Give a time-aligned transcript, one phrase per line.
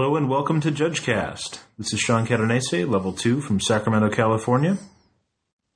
[0.00, 1.58] Hello and welcome to JudgeCast.
[1.76, 4.78] This is Sean Catanese, level 2 from Sacramento, California.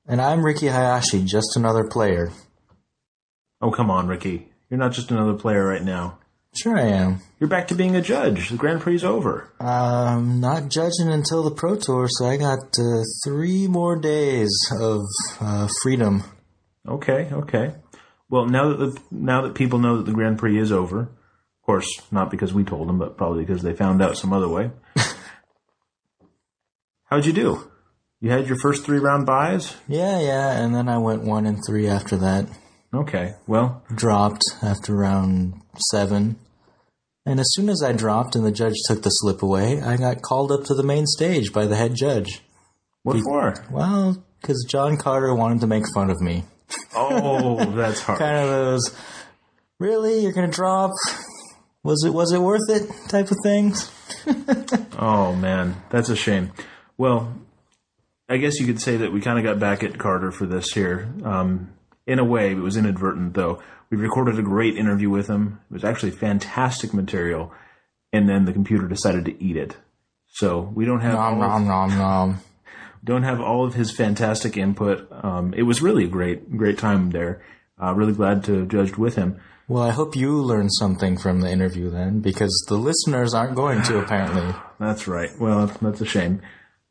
[0.06, 2.32] And I'm Riki Hayashi, just another player.
[3.60, 4.48] Oh, come on, Riki.
[4.70, 6.20] You're not just another player right now.
[6.56, 7.20] Sure, I am.
[7.38, 8.48] You're back to being a judge.
[8.48, 9.52] The Grand Prix is over.
[9.60, 15.02] I'm not judging until the Pro Tour, so I got uh, three more days of
[15.38, 16.24] uh, freedom.
[16.88, 17.74] Okay, okay.
[18.30, 21.10] Well, now that the, now that people know that the Grand Prix is over,
[21.64, 24.48] of course, not because we told them, but probably because they found out some other
[24.50, 24.70] way.
[27.04, 27.70] How'd you do?
[28.20, 29.74] You had your first three round buys?
[29.88, 32.46] Yeah, yeah, and then I went one and three after that.
[32.92, 35.54] Okay, well, Dropped after round
[35.90, 36.36] seven.
[37.24, 40.20] And as soon as I dropped and the judge took the slip away, I got
[40.20, 42.42] called up to the main stage by the head judge.
[43.04, 43.54] what for?
[43.70, 46.44] Well, because John Carter wanted to make fun of me.
[46.94, 48.18] Oh, that's hard.
[48.18, 48.94] kind of those
[49.80, 50.90] really you're gonna drop
[51.84, 53.92] was it was it worth it type of things
[54.98, 56.52] Oh man, that's a shame.
[56.96, 57.34] Well,
[58.28, 60.72] I guess you could say that we kind of got back at Carter for this
[60.72, 61.12] here.
[61.24, 61.72] Um,
[62.06, 63.62] in a way, it was inadvertent though.
[63.90, 65.60] We recorded a great interview with him.
[65.70, 67.52] It was actually fantastic material,
[68.12, 69.76] and then the computer decided to eat it.
[70.28, 72.40] So we don't have nom all of, nom nom nom
[73.04, 75.08] don't have all of his fantastic input.
[75.12, 77.44] Um, it was really a great great time there.
[77.80, 79.40] Uh, really glad to have judged with him.
[79.68, 83.82] Well i hope you learned something from the interview then because the listeners aren't going
[83.82, 85.30] to apparently That's right.
[85.38, 86.42] Well, that's a shame.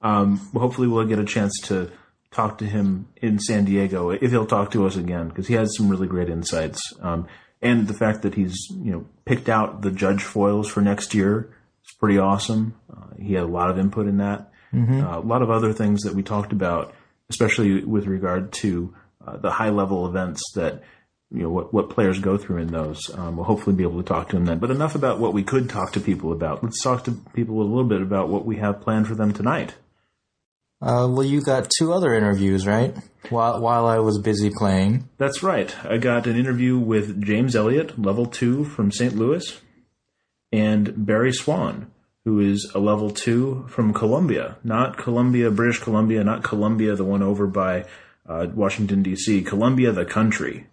[0.01, 1.91] Um, hopefully, we'll get a chance to
[2.31, 5.75] talk to him in San Diego if he'll talk to us again because he has
[5.77, 6.81] some really great insights.
[7.01, 7.27] Um,
[7.61, 11.55] and the fact that he's you know picked out the judge foils for next year
[11.85, 12.75] is pretty awesome.
[12.91, 14.51] Uh, he had a lot of input in that.
[15.03, 16.95] Uh, a lot of other things that we talked about,
[17.29, 18.93] especially with regard to
[19.25, 20.81] uh, the high level events that
[21.33, 23.09] you know what, what players go through in those.
[23.15, 24.59] Um, we'll hopefully be able to talk to them then.
[24.59, 26.63] But enough about what we could talk to people about.
[26.63, 29.73] Let's talk to people a little bit about what we have planned for them tonight.
[30.81, 32.93] uh, well you got two other interviews right
[33.29, 35.73] while while i was busy playing That's right.
[35.85, 39.15] I got an interview with James Elliott, level two from St.
[39.15, 39.45] Louis,
[40.51, 41.87] and Barry Swan,
[42.25, 47.23] who is a level two from Colombia, not Columbia, British Columbia, not Columbia, the one
[47.23, 47.85] over by
[48.27, 50.67] uh, Washington D.C., Colombia, the country.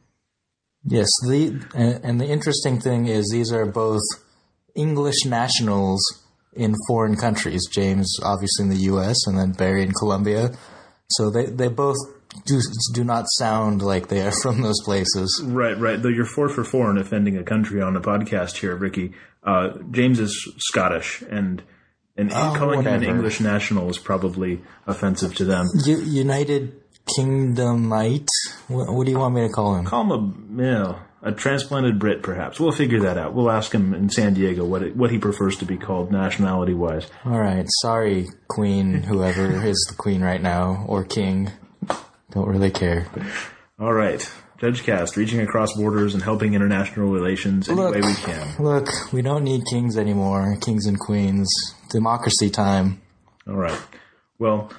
[0.85, 4.01] Yes the and, and the interesting thing is these are both
[4.75, 6.01] english nationals
[6.55, 10.51] in foreign countries james obviously in the us and then barry in colombia
[11.11, 11.97] so they, they both
[12.47, 12.61] do,
[12.95, 16.01] do not sound like they are from those places Right, right.
[16.01, 19.13] Though you're four for four in offending a country on a podcast here, Riki.
[19.43, 21.63] Uh, James is Scottish, and
[22.17, 23.03] and Oh, calling him an.
[23.05, 25.67] English national is probably offensive to them.
[25.85, 28.28] U- United Kingdomite.
[28.69, 29.84] What, what do you want me to call him?
[29.84, 32.59] Call him a, know, a transplanted Brit, perhaps.
[32.61, 33.34] We'll figure that out.
[33.34, 36.75] We'll ask him in San Diego what it, what he prefers to be called nationality
[36.75, 37.06] wise.
[37.25, 41.50] All right, sorry, Queen, whoever is the Queen right now, or King.
[42.31, 43.06] Don't really care.
[43.78, 44.31] All right.
[44.60, 47.94] Judge Cast, reaching across borders and helping international relations any Look.
[47.94, 48.56] way we can.
[48.62, 50.59] Look, we don't need kings anymore.
[50.60, 51.50] Kings and queens.
[51.89, 53.00] Democracy time.
[53.49, 53.81] All right.
[54.39, 54.71] Well,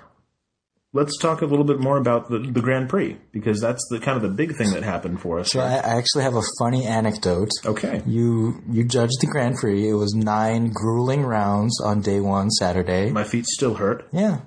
[0.94, 4.18] let's talk a little bit more about the, the Grand Prix because that's the kind
[4.18, 5.52] of the big thing that happened for us.
[5.52, 7.50] So I, I actually have a funny anecdote.
[7.66, 8.02] Okay.
[8.06, 9.88] You you judged the Grand Prix.
[9.88, 13.10] It was nine grueling rounds on day one, Saturday.
[13.12, 14.08] My feet still hurt.
[14.12, 14.42] Yeah.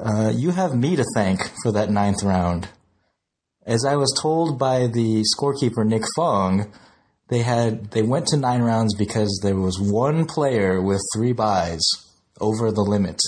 [0.00, 2.68] Uh, you have me to thank for that ninth round.
[3.64, 6.72] As I was told by the scorekeeper Nick Fong,
[7.28, 11.82] they had they went to nine rounds because there was one player with three buys
[12.40, 13.20] over the limit.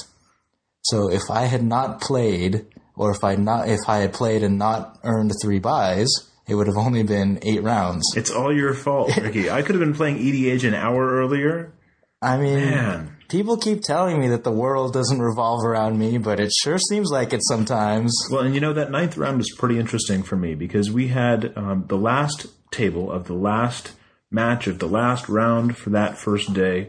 [0.90, 2.66] So if I had not played,
[2.96, 6.08] or if I not if I had played and not earned three buys,
[6.48, 8.04] it would have only been eight rounds.
[8.16, 9.50] It's all your fault, Riki.
[9.50, 11.72] I could have been playing EDH an hour earlier.
[12.20, 13.16] I mean, Man.
[13.28, 17.10] people keep telling me that the world doesn't revolve around me, but it sure seems
[17.12, 18.12] like it sometimes.
[18.30, 21.52] Well, and you know, that ninth round was pretty interesting for me because we had
[21.56, 23.92] um, the last table of the last
[24.30, 26.88] match of the last round for that first day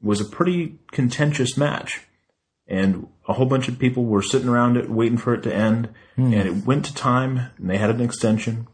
[0.00, 2.02] was a pretty contentious match.
[2.68, 5.90] And a whole bunch of people were sitting around it waiting for it to end.
[6.16, 8.66] And it went to time and they had an extension.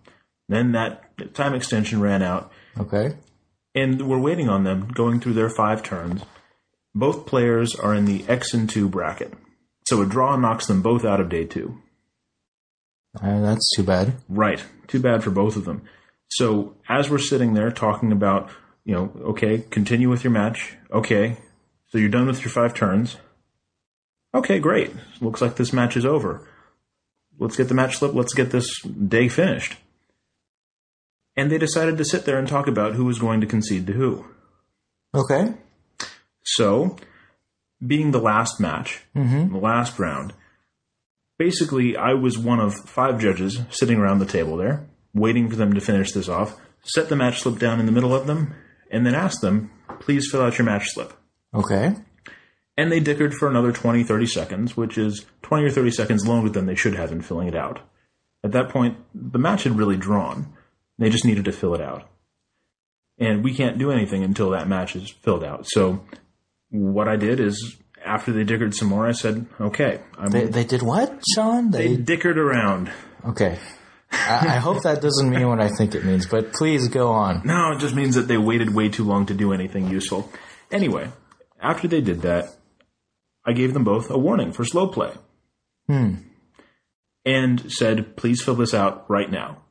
[0.48, 2.50] Then that time extension ran out.
[2.78, 3.16] Okay.
[3.74, 6.22] and we're waiting on them going through their five turns.
[6.94, 9.34] Both players are in the X and two bracket,
[9.86, 11.78] so a draw knocks them both out of day two.
[13.20, 14.14] Uh, that's too bad.
[14.28, 15.82] Right, too bad for both of them.
[16.28, 18.50] So as we're sitting there talking about,
[18.84, 20.76] you know, okay, continue with your match.
[20.92, 21.36] Okay,
[21.88, 23.16] so you're done with your five turns.
[24.34, 24.90] Okay, great.
[25.20, 26.46] Looks like this match is over.
[27.38, 28.14] Let's get the match slip.
[28.14, 29.76] Let's get this day finished.
[31.36, 33.92] And they decided to sit there and talk about who was going to concede to
[33.92, 34.24] who.
[35.14, 35.54] Okay.
[36.42, 36.96] So,
[37.84, 39.52] being the last match, mm-hmm.
[39.52, 40.32] the last round,
[41.38, 45.72] basically I was one of five judges sitting around the table there, waiting for them
[45.74, 48.54] to finish this off, set the match slip down in the middle of them,
[48.90, 49.70] and then asked them,
[50.00, 51.12] please fill out your match slip.
[51.52, 51.94] Okay.
[52.76, 56.50] And they dickered for another 20, 30 seconds, which is 20 or 30 seconds longer
[56.50, 57.80] than they should have in filling it out.
[58.42, 60.52] At that point, the match had really drawn.
[60.98, 62.08] They just needed to fill it out.
[63.18, 65.66] And we can't do anything until that match is filled out.
[65.68, 66.04] So
[66.70, 70.50] what I did is after they dickered some more, I said, okay, I'm, They, they,
[70.50, 71.70] they did what, Sean?
[71.70, 72.90] They, dickered around.
[73.26, 73.58] okay.
[74.12, 77.42] I, I hope that doesn't mean what I think it means, but please go on.
[77.44, 80.30] No, it just means that they waited way too long to do anything useful.
[80.70, 81.10] Anyway,
[81.60, 82.54] after they did that,
[83.44, 85.12] I gave them both a warning for slow play.
[85.86, 86.14] Hmm.
[87.24, 89.62] And said, please fill this out right now.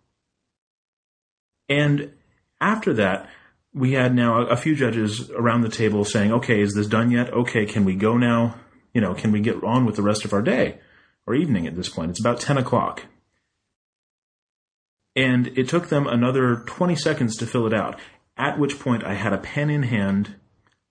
[1.69, 2.13] And
[2.59, 3.29] after that,
[3.73, 7.11] we had now a, a few judges around the table saying, okay, is this done
[7.11, 7.33] yet?
[7.33, 8.55] Okay, can we go now?
[8.93, 10.79] You know, can we get on with the rest of our day
[11.25, 12.11] or evening at this point?
[12.11, 13.05] It's about 10 o'clock.
[15.15, 17.99] And it took them another 20 seconds to fill it out,
[18.37, 20.35] at which point I had a pen in hand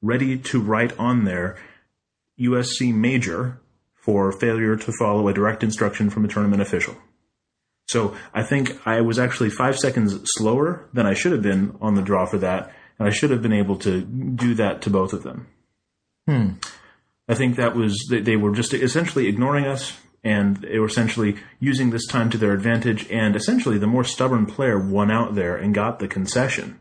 [0.01, 1.57] ready to write on there
[2.41, 3.61] USC major
[3.95, 6.97] for failure to follow a direct instruction from a tournament official.
[7.87, 11.95] So I think I was actually five seconds slower than I should have been on
[11.95, 15.13] the draw for that, and I should have been able to do that to both
[15.13, 15.47] of them.
[16.27, 16.51] Hmm.
[17.29, 21.37] I think that was they, they were just essentially ignoring us, and they were essentially
[21.61, 23.09] using this time to their advantage.
[23.11, 26.81] And essentially, the more stubborn player won out there and got the concession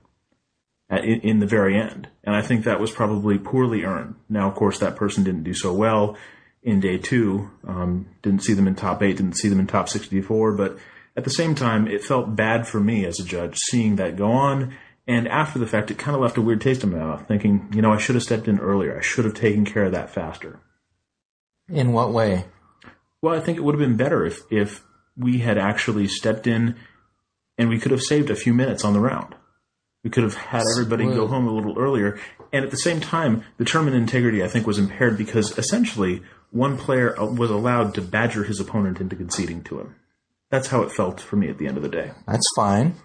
[0.98, 2.08] in, in the very end.
[2.24, 4.16] And I think that was probably poorly earned.
[4.30, 6.18] Now, of course, that person didn't do so well
[6.64, 7.50] in day two.
[7.68, 9.18] Um, didn't see them in top eight.
[9.18, 10.54] Didn't see them in top sixty-four.
[10.54, 10.78] But
[11.16, 14.32] at the same time, it felt bad for me as a judge seeing that go
[14.32, 14.74] on.
[15.08, 17.70] And after the fact, it kind of left a weird taste in my mouth, thinking,
[17.74, 18.98] you know, I should have stepped in earlier.
[18.98, 20.60] I should have taken care of that faster.
[21.68, 22.46] In what way?
[23.22, 24.84] Well, I think it would have been better if, if
[25.18, 26.76] we had actually stepped in
[27.58, 29.36] and we could have saved a few minutes on the round.
[30.03, 32.19] We could have had everybody go home a little earlier.
[32.51, 36.77] And at the same time, the tournament integrity, I think, was impaired because essentially one
[36.77, 39.95] player uh, was allowed to badger his opponent into conceding to him.
[40.50, 42.12] That's how it felt for me at the end of the day.
[42.27, 42.95] That's fine.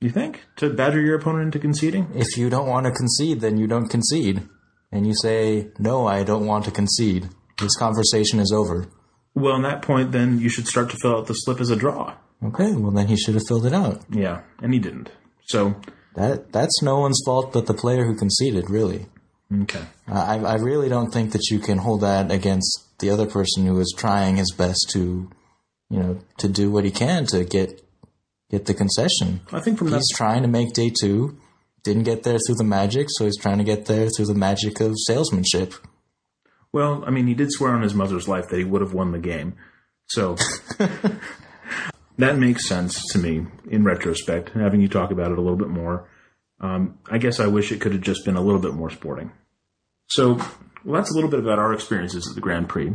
[0.00, 0.44] You think?
[0.56, 2.10] To badger your opponent into conceding?
[2.14, 4.46] If you don't want to concede, then you don't concede.
[4.92, 7.30] And you say, no, I don't want to concede.
[7.58, 8.86] This conversation is over.
[9.34, 11.76] Well, in that point, then you should start to fill out the slip as a
[11.76, 12.14] draw.
[12.44, 14.04] Okay, well then he should have filled it out.
[14.10, 15.10] Yeah, and he didn't.
[15.46, 15.74] So,
[16.14, 19.06] That that's no one's fault but the player who conceded, really.
[19.62, 19.84] okay.
[20.06, 23.78] I I really don't think that you can hold that against the other person who
[23.80, 25.30] is trying his best to,
[25.90, 27.82] you know, to do what he can to get
[28.50, 29.40] get the concession.
[29.52, 31.38] I think from that He's trying to make day two.
[31.82, 34.80] Didn't get there through the magic, so he's trying to get there through the magic
[34.80, 35.74] of salesmanship.
[36.72, 39.12] Well, I mean, he did swear on his mother's life that he would have won
[39.12, 39.54] the game.
[40.06, 40.36] So
[42.18, 45.68] that makes sense to me in retrospect, having you talk about it a little bit
[45.68, 46.08] more.
[46.60, 49.32] Um, I guess I wish it could have just been a little bit more sporting.
[50.06, 50.40] So
[50.84, 52.92] well, that's a little bit about our experiences at the Grand Prix.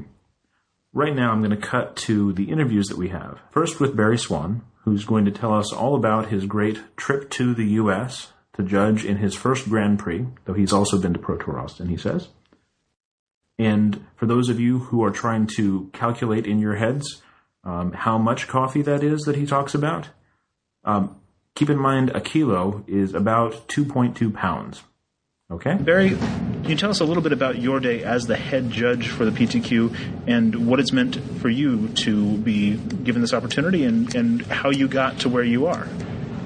[0.94, 3.40] Right now, I'm going to cut to the interviews that we have.
[3.52, 7.54] First with Barry Swan, who's going to tell us all about his great trip to
[7.54, 8.32] the U.S.
[8.54, 11.90] to judge in his first Grand Prix, though he's also been to Pro Tour Austin,
[11.90, 12.30] he says.
[13.58, 17.22] And for those of you who are trying to calculate in your heads
[17.70, 20.10] um, how much coffee that is that he talks about,
[20.84, 21.16] um,
[21.54, 24.82] keep in mind a kilo is about 2.2 pounds.
[25.52, 25.76] Okay?
[25.76, 29.08] Barry, can you tell us a little bit about your day as the head judge
[29.08, 29.96] for the PTQ
[30.28, 34.88] and what it's meant for you to be given this opportunity and, and how you
[34.88, 35.88] got to where you are?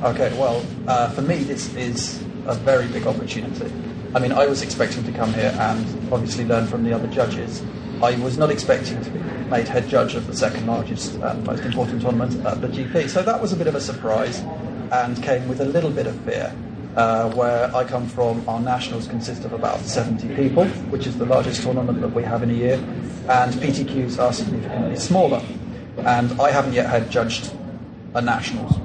[0.03, 3.71] Okay, well, uh, for me, this is a very big opportunity.
[4.13, 7.63] I mean, I was expecting to come here and obviously learn from the other judges.
[8.03, 9.19] I was not expecting to be
[9.49, 13.07] made head judge of the second largest and most important tournament at the GP.
[13.07, 14.39] So that was a bit of a surprise
[14.91, 16.53] and came with a little bit of fear.
[16.97, 21.25] Uh, where I come from, our nationals consist of about 70 people, which is the
[21.25, 22.75] largest tournament that we have in a year,
[23.29, 25.41] and PTQs are significantly smaller.
[25.99, 27.53] And I haven't yet had judged
[28.15, 28.75] a nationals.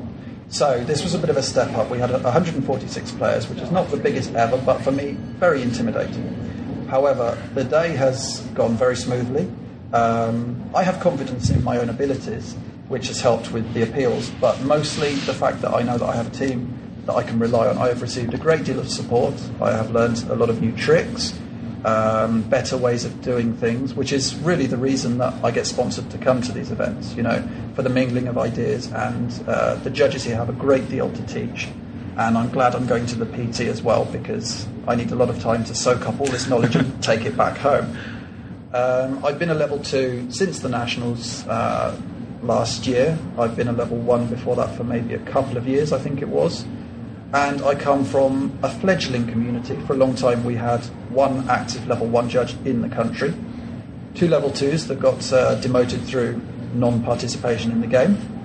[0.49, 1.91] So this was a bit of a step up.
[1.91, 6.58] We had 146 players, which is not the biggest ever, but for me, very intimidating.
[6.89, 9.51] However, the day has gone very smoothly.
[9.93, 12.55] Um, I have confidence in my own abilities,
[12.89, 16.17] which has helped with the appeals, but mostly the fact that I know that I
[16.17, 16.75] have a team
[17.07, 17.79] that I can rely on.
[17.79, 19.35] I have received a great deal of support.
[19.61, 21.39] I have learned a lot of new tricks,
[21.85, 26.11] um, better ways of doing things, which is really the reason that I get sponsored
[26.11, 28.91] to come to these events, you know, for the mingling of ideas.
[28.93, 31.69] And uh, the judges here have a great deal to teach.
[32.19, 35.31] And I'm glad I'm going to the PT as well because I need a lot
[35.31, 37.97] of time to soak up all this knowledge and take it back home.
[38.75, 41.99] Um, I've been a level two since the nationals uh,
[42.43, 43.17] last year.
[43.39, 46.21] I've been a level one before that for maybe a couple of years, I think
[46.21, 46.65] it was.
[47.33, 49.77] And I come from a fledgling community.
[49.87, 53.33] For a long time, we had one active level one judge in the country,
[54.15, 56.41] two level twos that got uh, demoted through
[56.75, 58.38] non participation in the game.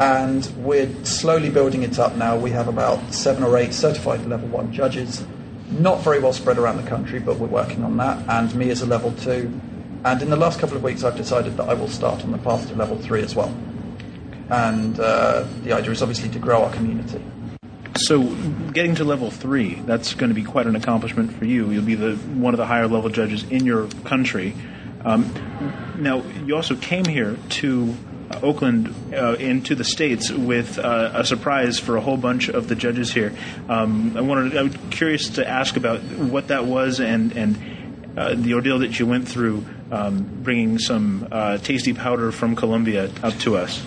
[0.00, 2.36] And we're slowly building it up now.
[2.36, 5.24] We have about seven or eight certified level one judges
[5.70, 8.28] not very well spread around the country, but we're working on that.
[8.28, 9.60] And me as a level two.
[10.04, 12.38] And in the last couple of weeks, I've decided that I will start on the
[12.38, 13.54] path to level three as well.
[14.48, 17.22] And uh, the idea is obviously to grow our community.
[17.96, 18.22] So,
[18.72, 21.70] getting to level three, that's going to be quite an accomplishment for you.
[21.70, 24.54] You'll be the one of the higher level judges in your country.
[25.04, 25.32] Um,
[25.98, 27.94] now, you also came here to
[28.42, 32.74] Oakland uh, into the states with uh, a surprise for a whole bunch of the
[32.74, 33.34] judges here.
[33.68, 37.58] Um, I wanted, I was curious to ask about what that was and and
[38.16, 43.10] uh, the ordeal that you went through, um, bringing some uh, tasty powder from Colombia
[43.22, 43.84] up to us.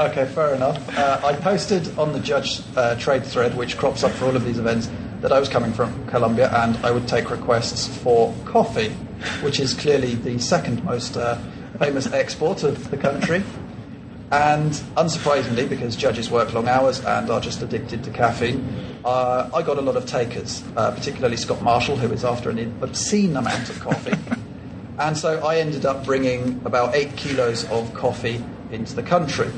[0.00, 0.96] Okay, fair enough.
[0.96, 4.44] Uh, I posted on the judge uh, trade thread, which crops up for all of
[4.44, 4.88] these events,
[5.20, 8.90] that I was coming from Colombia and I would take requests for coffee,
[9.42, 11.38] which is clearly the second most uh,
[11.78, 13.42] famous export of the country.
[14.32, 18.64] And unsurprisingly, because judges work long hours and are just addicted to caffeine,
[19.04, 22.78] uh, I got a lot of takers, uh, particularly Scott Marshall, who is after an
[22.80, 24.16] obscene amount of coffee.
[24.98, 29.50] and so I ended up bringing about eight kilos of coffee into the country.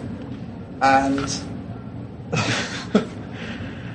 [0.80, 1.30] And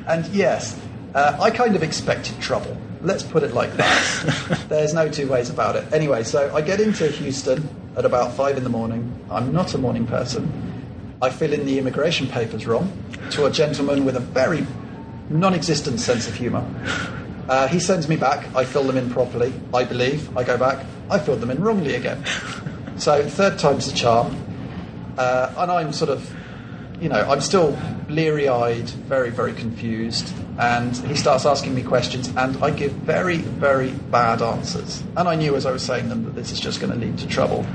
[0.07, 0.79] and yes,
[1.13, 2.77] uh, I kind of expected trouble.
[3.01, 4.65] Let's put it like that.
[4.69, 5.91] There's no two ways about it.
[5.93, 9.13] Anyway, so I get into Houston at about five in the morning.
[9.29, 10.51] I'm not a morning person.
[11.21, 12.91] I fill in the immigration papers wrong
[13.31, 14.65] to a gentleman with a very
[15.29, 16.65] non existent sense of humour.
[17.49, 18.53] Uh, he sends me back.
[18.55, 20.35] I fill them in properly, I believe.
[20.37, 20.85] I go back.
[21.09, 22.23] I filled them in wrongly again.
[22.97, 24.35] So, third time's the charm.
[25.17, 26.31] Uh, and I'm sort of
[26.99, 27.77] you know, I'm still
[28.07, 30.33] bleary eyed, very, very confused.
[30.57, 35.03] And he starts asking me questions, and I give very, very bad answers.
[35.15, 37.17] And I knew as I was saying them that this is just going to lead
[37.19, 37.65] to trouble.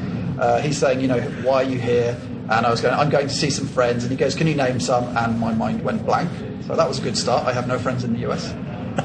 [0.41, 2.19] Uh, he's saying, you know, why are you here?
[2.51, 4.03] And I was going, I'm going to see some friends.
[4.03, 5.17] And he goes, can you name some?
[5.17, 6.31] And my mind went blank.
[6.67, 7.47] So that was a good start.
[7.47, 8.53] I have no friends in the US.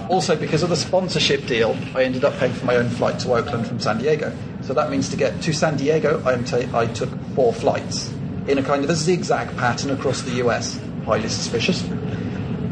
[0.10, 3.34] Also, because of the sponsorship deal, I ended up paying for my own flight to
[3.34, 4.36] Oakland from San Diego.
[4.62, 8.12] So that means to get to San Diego, I took four flights
[8.48, 10.80] in a kind of a zigzag pattern across the US.
[11.06, 11.84] Highly suspicious.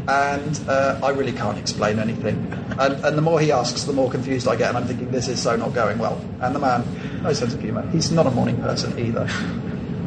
[0.08, 2.36] And uh, I really can't explain anything.
[2.78, 5.26] And, and, the more he asks, the more confused I get, and I'm thinking, this
[5.26, 6.20] is so not going well.
[6.40, 6.84] And the man,
[7.22, 7.88] no sense of humour.
[7.90, 9.26] He's not a morning person either.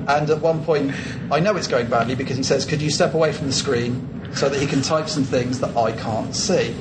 [0.08, 0.94] And at one point,
[1.32, 4.32] I know it's going badly because he says, Could you step away from the screen
[4.34, 6.72] so that he can type some things that I can't see?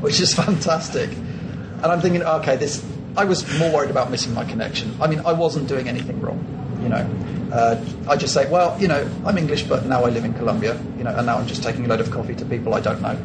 [0.00, 1.10] Which is fantastic.
[1.10, 2.84] And I'm thinking, okay, this.
[3.16, 4.96] I was more worried about missing my connection.
[5.00, 6.38] I mean, I wasn't doing anything wrong,
[6.82, 7.08] you know.
[7.52, 10.80] Uh, I just say, well, you know, I'm English, but now I live in Colombia,
[10.96, 13.02] you know, and now I'm just taking a load of coffee to people I don't
[13.02, 13.18] know.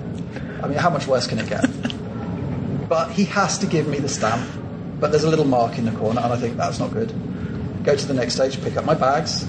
[0.62, 1.66] I mean, how much worse can it get?
[2.90, 4.50] But he has to give me the stamp,
[4.98, 7.14] but there's a little mark in the corner, and I think that's not good.
[7.84, 9.46] Go to the next stage, pick up my bags.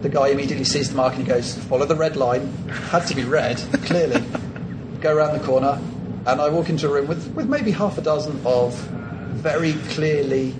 [0.00, 2.52] The guy immediately sees the mark and he goes, follow the red line.
[2.90, 4.20] Had to be red, clearly.
[5.00, 5.78] Go around the corner,
[6.26, 10.52] and I walk into a room with, with maybe half a dozen of very clearly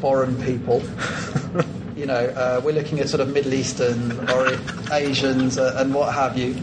[0.00, 0.80] foreign people
[2.00, 4.58] you know, uh, we're looking at sort of Middle Eastern or
[4.90, 6.56] Asians uh, and what have you.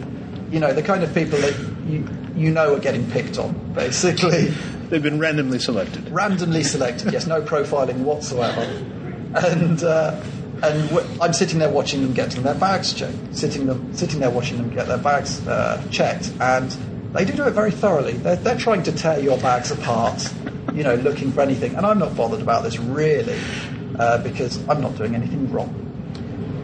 [0.50, 1.56] You know, the kind of people that
[1.88, 4.46] you, you know are getting picked on, basically.
[4.90, 6.10] They've been randomly selected.
[6.10, 8.62] Randomly selected, yes, no profiling whatsoever.
[9.36, 10.20] And uh,
[10.64, 14.32] and w- I'm sitting there watching them getting their bags checked, sitting them sitting there
[14.32, 16.72] watching them get their bags uh, checked, and
[17.14, 18.14] they do do it very thoroughly.
[18.14, 20.34] They're, they're trying to tear your bags apart,
[20.74, 21.76] you know, looking for anything.
[21.76, 23.40] And I'm not bothered about this really
[24.00, 25.84] uh, because I'm not doing anything wrong.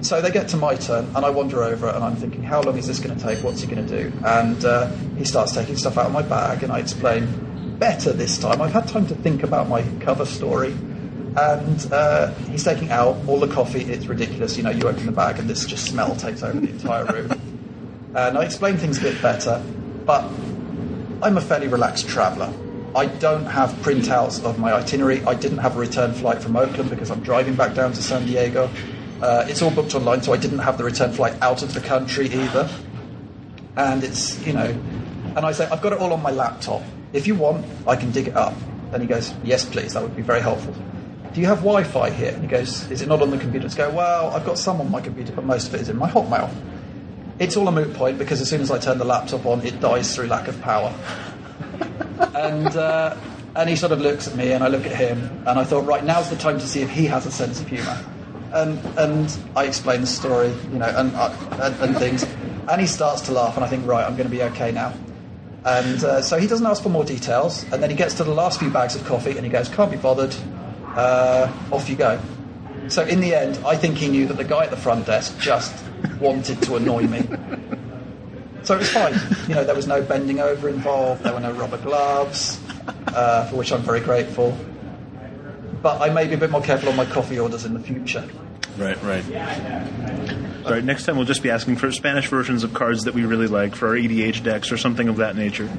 [0.02, 2.78] So they get to my turn, and I wander over and I'm thinking, how long
[2.78, 3.42] is this going to take?
[3.44, 4.12] What's he going to do?
[4.26, 4.88] And uh,
[5.18, 8.62] he starts taking stuff out of my bag, and I explain better this time.
[8.62, 10.72] I've had time to think about my cover story.
[11.36, 13.82] And uh, he's taking out all the coffee.
[13.84, 14.56] It's ridiculous.
[14.56, 17.32] You know, you open the bag and this just smell takes over the entire room.
[18.16, 19.64] and I explain things a bit better,
[20.06, 20.24] but
[21.24, 22.54] I'm a fairly relaxed traveller.
[22.96, 25.24] I don't have printouts of my itinerary.
[25.26, 28.26] I didn't have a return flight from Oakland because I'm driving back down to San
[28.28, 28.70] Diego.
[29.20, 31.82] Uh, it's all booked online, so I didn't have the return flight out of the
[31.82, 32.70] country either.
[33.76, 34.66] And it's, you know,
[35.36, 36.84] and I say, I've got it all on my laptop.
[37.14, 38.54] If you want, I can dig it up.
[38.92, 40.76] And he goes, Yes, please, that would be very helpful.
[41.34, 42.32] Do you have Wi Fi here?
[42.32, 43.68] And he goes, Is it not on the computer?
[43.68, 45.98] I go, Well, I've got some on my computer, but most of it is in
[45.98, 46.54] my Hotmail.
[47.40, 49.80] it's all a moot point because as soon as I turn the laptop on, it
[49.80, 50.94] dies through lack of power.
[52.36, 53.16] And uh,
[53.56, 55.86] and he sort of looks at me, and I look at him, and I thought,
[55.86, 58.04] right, now's the time to see if he has a sense of humour.
[58.54, 62.24] And and I explain the story, you know, and, uh, and and things,
[62.70, 64.94] and he starts to laugh, and I think, right, I'm going to be okay now.
[65.66, 68.34] And uh, so he doesn't ask for more details, and then he gets to the
[68.34, 70.36] last few bags of coffee, and he goes, can't be bothered,
[70.96, 72.20] uh, off you go.
[72.90, 75.40] So in the end, I think he knew that the guy at the front desk
[75.40, 75.74] just
[76.20, 77.22] wanted to annoy me.
[78.64, 79.14] So it was fine.
[79.48, 81.24] You know, there was no bending over involved.
[81.24, 82.60] There were no rubber gloves,
[83.08, 84.58] uh, for which I'm very grateful.
[85.82, 88.28] But I may be a bit more careful on my coffee orders in the future.
[88.78, 89.24] Right, right.
[90.66, 93.26] All right, next time we'll just be asking for Spanish versions of cards that we
[93.26, 95.70] really like for our EDH decks or something of that nature.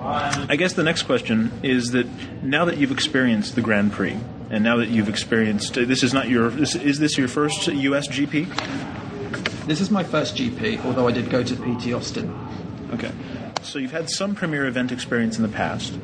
[0.00, 2.06] I guess the next question is that
[2.42, 4.18] now that you've experienced the Grand Prix,
[4.50, 8.08] and now that you've experienced this is not your this, is this your first US
[8.08, 8.99] GP?
[9.70, 12.36] This is my first GP, although I did go to PT Austin.
[12.92, 13.12] Okay.
[13.62, 15.96] So you've had some premier event experience in the past.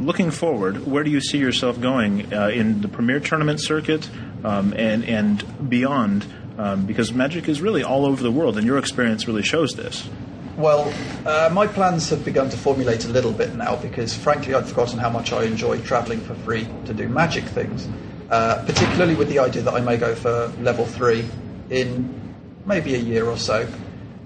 [0.00, 4.10] Looking forward, where do you see yourself going uh, in the premier tournament circuit
[4.42, 6.26] um, and and beyond?
[6.58, 10.10] Um, because Magic is really all over the world, and your experience really shows this.
[10.56, 10.92] Well,
[11.24, 14.98] uh, my plans have begun to formulate a little bit now because, frankly, I'd forgotten
[14.98, 17.88] how much I enjoy travelling for free to do magic things.
[18.30, 21.24] Uh, particularly with the idea that I may go for level three
[21.70, 22.21] in
[22.66, 23.68] maybe a year or so.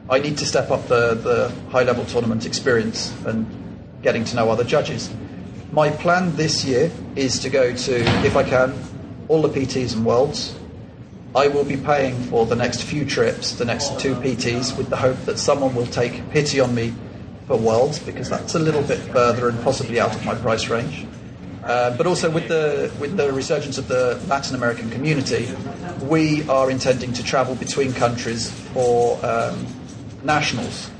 [0.08, 3.46] I need to step up the, the high level tournament experience and
[4.02, 5.12] getting to know other judges.
[5.72, 8.72] My plan this year is to go to, if I can,
[9.28, 10.56] all the PTs and worlds.
[11.34, 14.96] I will be paying for the next few trips, the next two PTs, with the
[14.96, 16.94] hope that someone will take pity on me
[17.46, 21.06] for worlds because that's a little bit further and possibly out of my price range.
[21.66, 25.48] Uh, but also with the with the resurgence of the Latin American community,
[26.02, 29.66] we are intending to travel between countries for um,
[30.22, 30.90] nationals.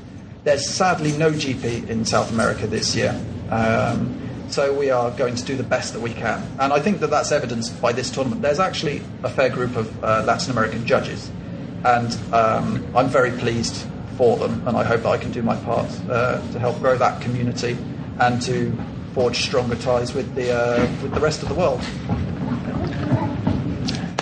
[0.43, 3.17] There's sadly no GP in South America this year.
[3.49, 6.41] Um, so we are going to do the best that we can.
[6.59, 8.41] And I think that that's evidenced by this tournament.
[8.41, 11.29] There's actually a fair group of uh, Latin American judges.
[11.83, 14.65] And um, I'm very pleased for them.
[14.67, 17.77] And I hope that I can do my part uh, to help grow that community
[18.19, 18.75] and to
[19.17, 21.81] forge stronger ties with the, uh, with the rest of the world.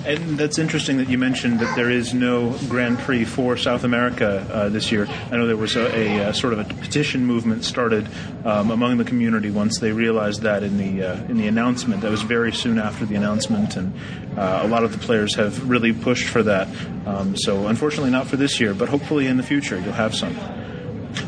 [0.06, 4.48] And that's interesting that you mentioned that there is no Grand Prix for South America
[4.50, 5.06] uh, this year.
[5.30, 8.08] I know there was a, a, a, sort of a petition movement started
[8.46, 12.02] um, among the community once they realized that in the uh, in the announcement.
[12.02, 13.94] That was very soon after the announcement, and
[14.38, 16.70] uh, a lot of the players have really pushed for that.
[17.06, 20.38] Um, so unfortunately, not for this year, but hopefully in the future you'll have some.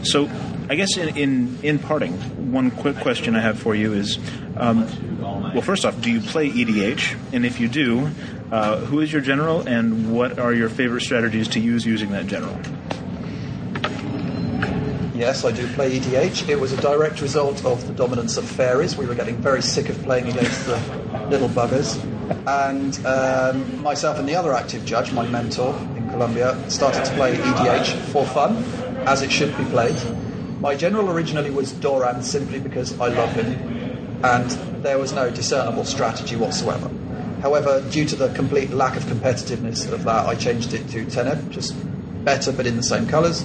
[0.03, 0.29] So
[0.69, 2.13] I guess in, in, in parting,
[2.51, 4.17] one quick question I have for you is
[4.57, 4.87] um,
[5.53, 7.17] well, first off, do you play EDH?
[7.33, 8.09] And if you do,
[8.51, 12.27] uh, who is your general, and what are your favorite strategies to use using that
[12.27, 12.57] general?
[15.15, 16.47] Yes, I do play EDH.
[16.47, 18.97] It was a direct result of the dominance of fairies.
[18.97, 20.77] We were getting very sick of playing against the
[21.29, 21.99] little buggers.
[22.45, 27.35] And um, myself and the other active judge, my mentor in Colombia, started to play
[27.35, 28.57] EDH for fun,
[29.07, 29.97] as it should be played.
[30.59, 34.49] My general originally was Doran simply because I love him, and
[34.83, 36.89] there was no discernible strategy whatsoever.
[37.41, 41.51] However, due to the complete lack of competitiveness of that, I changed it to Teneb,
[41.51, 41.75] just
[42.25, 43.43] better but in the same colours.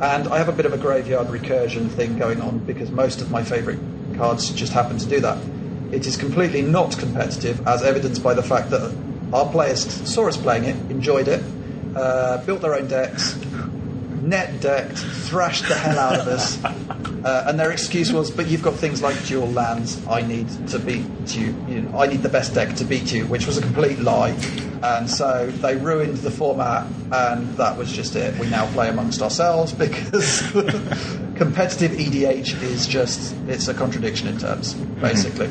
[0.00, 3.32] And I have a bit of a graveyard recursion thing going on because most of
[3.32, 3.80] my favourite
[4.16, 5.38] cards just happen to do that.
[5.90, 8.94] It is completely not competitive, as evidenced by the fact that
[9.32, 11.42] our players saw us playing it, enjoyed it,
[11.96, 13.36] uh, built their own decks,
[14.24, 16.58] net decked, thrashed the hell out of us.
[17.24, 20.06] Uh, and their excuse was, but you've got things like dual lands.
[20.06, 21.56] I need to beat you.
[21.66, 24.36] you know, I need the best deck to beat you, which was a complete lie.
[24.82, 28.38] And so they ruined the format, and that was just it.
[28.38, 30.40] We now play amongst ourselves because
[31.36, 35.48] competitive EDH is just, it's a contradiction in terms, basically.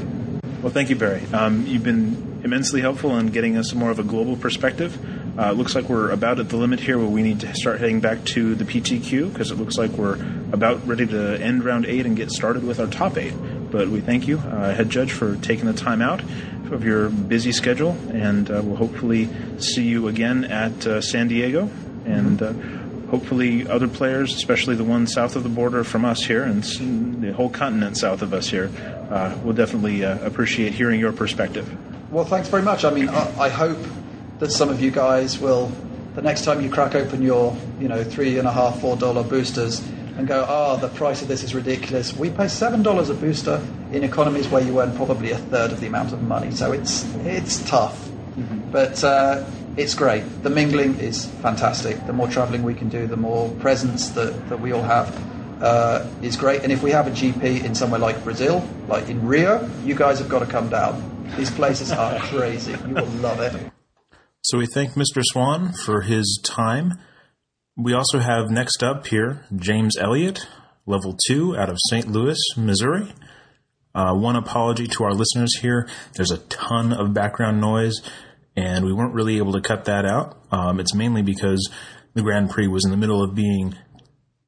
[0.61, 1.23] Well, thank you, Barry.
[1.33, 4.95] Um, you've been immensely helpful in getting us more of a global perspective.
[5.37, 7.99] Uh, looks like we're about at the limit here where we need to start heading
[7.99, 10.13] back to the PTQ because it looks like we're
[10.51, 13.33] about ready to end round eight and get started with our top eight.
[13.71, 16.21] But we thank you, uh, head judge, for taking the time out
[16.71, 21.67] of your busy schedule, and uh, we'll hopefully see you again at uh, San Diego,
[22.05, 22.53] and uh,
[23.09, 26.63] hopefully other players, especially the ones south of the border from us here, and
[27.23, 28.69] the whole continent south of us here,
[29.09, 31.75] uh, will definitely appreciate hearing your perspective.
[32.11, 32.85] Well, thanks very much.
[32.85, 33.79] I mean, I, I hope
[34.39, 35.71] that some of you guys will,
[36.15, 39.23] the next time you crack open your, you know, three and a half, four dollar
[39.23, 39.79] boosters
[40.17, 42.13] and go, ah, oh, the price of this is ridiculous.
[42.13, 45.79] We pay seven dollars a booster in economies where you earn probably a third of
[45.79, 48.07] the amount of money, so it's it's tough.
[48.35, 48.71] Mm-hmm.
[48.71, 49.43] But uh,
[49.75, 50.21] it's great.
[50.43, 52.05] The mingling is fantastic.
[52.05, 55.09] The more travelling we can do, the more presence that, that we all have
[55.63, 56.61] uh, is great.
[56.61, 60.19] And if we have a GP in somewhere like Brazil, like in Rio, you guys
[60.19, 61.09] have got to come down.
[61.37, 62.71] These places are crazy.
[62.71, 63.72] You will love it.
[64.43, 65.23] So we thank Mr.
[65.23, 66.99] Swan for his time.
[67.77, 70.45] We also have next up here James Elliott,
[70.85, 72.07] level two out of St.
[72.11, 73.13] Louis, Missouri.
[73.95, 75.87] Uh, one apology to our listeners here.
[76.15, 78.01] There's a ton of background noise
[78.55, 80.37] and we weren't really able to cut that out.
[80.51, 81.69] Um, it's mainly because
[82.13, 83.75] the Grand Prix was in the middle of being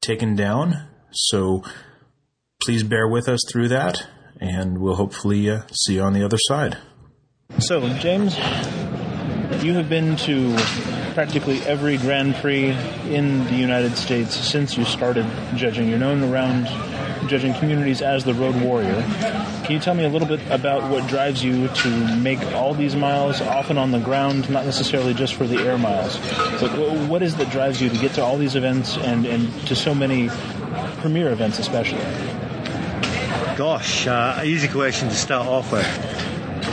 [0.00, 1.64] taken down, so
[2.60, 4.06] please bear with us through that,
[4.40, 6.78] and we'll hopefully uh, see you on the other side.
[7.58, 8.36] So, James,
[9.62, 10.54] you have been to
[11.14, 12.70] practically every Grand Prix
[13.10, 15.88] in the United States since you started judging.
[15.88, 16.66] You're known around
[17.28, 19.02] judging communities as the road warrior.
[19.64, 22.94] Can you tell me a little bit about what drives you to make all these
[22.94, 26.16] miles, often on the ground, not necessarily just for the air miles?
[26.60, 26.70] But
[27.08, 29.94] what is that drives you to get to all these events and, and to so
[29.94, 30.28] many
[31.00, 32.04] premier events, especially?
[33.56, 36.15] Gosh, uh, easy question to start off with.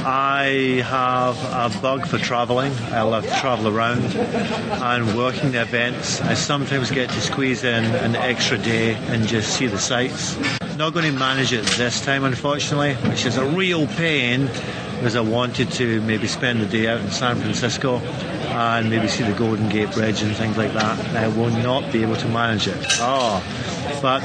[0.06, 2.74] I have a bug for travelling.
[2.92, 6.20] I love to travel around and working the events.
[6.20, 10.38] I sometimes get to squeeze in an extra day and just see the sights.
[10.78, 14.50] Not going to manage it this time, unfortunately, which is a real pain
[14.96, 19.24] because I wanted to maybe spend the day out in San Francisco and maybe see
[19.24, 21.00] the Golden Gate Bridge and things like that.
[21.16, 22.78] I will not be able to manage it.
[23.00, 23.42] Oh,
[24.02, 24.20] but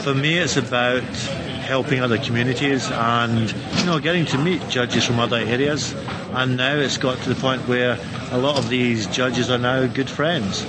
[0.00, 1.02] for me, it's about
[1.64, 5.94] helping other communities and you know getting to meet judges from other areas.
[6.32, 7.98] And now it's got to the point where
[8.30, 10.64] a lot of these judges are now good friends.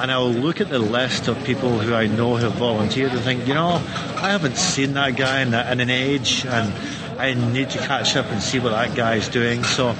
[0.00, 3.20] And I'll look at the list of people who I know who have volunteered and
[3.20, 3.82] think you know
[4.16, 6.72] I haven't seen that guy in, in an age and
[7.18, 9.64] I need to catch up and see what that guy's doing.
[9.64, 9.94] So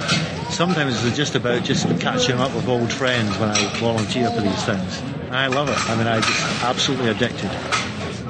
[0.50, 4.64] sometimes it's just about just catching up with old friends when I volunteer for these
[4.64, 5.00] things.
[5.26, 5.90] And I love it.
[5.90, 7.50] I mean I'm just absolutely addicted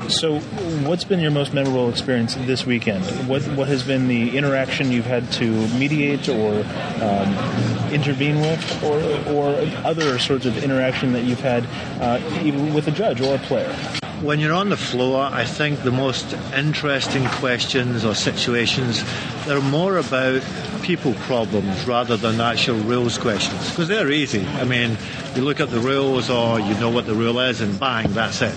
[0.09, 0.39] so,
[0.87, 3.05] what's been your most memorable experience this weekend?
[3.29, 6.65] What what has been the interaction you've had to mediate or
[7.03, 9.01] um, intervene with, or
[9.33, 11.67] or other sorts of interaction that you've had
[12.01, 13.73] uh, even with a judge or a player?
[14.21, 19.05] When you're on the floor, I think the most interesting questions or situations
[19.45, 20.43] they're more about
[20.83, 24.47] people problems rather than actual rules questions because they're easy.
[24.47, 24.97] I mean,
[25.35, 28.43] you look at the rules or you know what the rule is, and bang, that's
[28.43, 28.55] it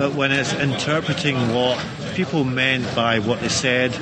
[0.00, 1.78] but when it's interpreting what
[2.14, 3.94] people meant by what they said,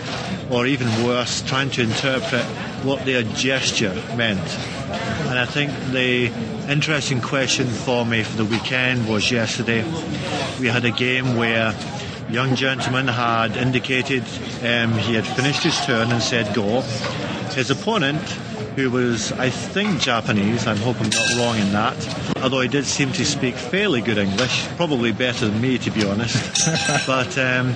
[0.48, 2.44] or even worse, trying to interpret
[2.84, 4.38] what their gesture meant.
[5.26, 6.26] And I think the
[6.70, 9.82] interesting question for me for the weekend was yesterday.
[10.60, 14.22] We had a game where a young gentleman had indicated
[14.62, 16.82] um, he had finished his turn and said go.
[17.56, 18.22] His opponent
[18.78, 20.68] who was, I think, Japanese.
[20.68, 22.36] I'm hoping I'm not wrong in that.
[22.40, 26.06] Although he did seem to speak fairly good English, probably better than me, to be
[26.06, 26.64] honest.
[27.06, 27.74] but um,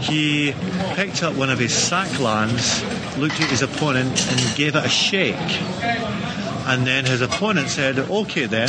[0.00, 0.52] he
[0.92, 2.84] picked up one of his sack lands,
[3.16, 5.34] looked at his opponent, and gave it a shake.
[6.66, 8.68] And then his opponent said, Okay, then,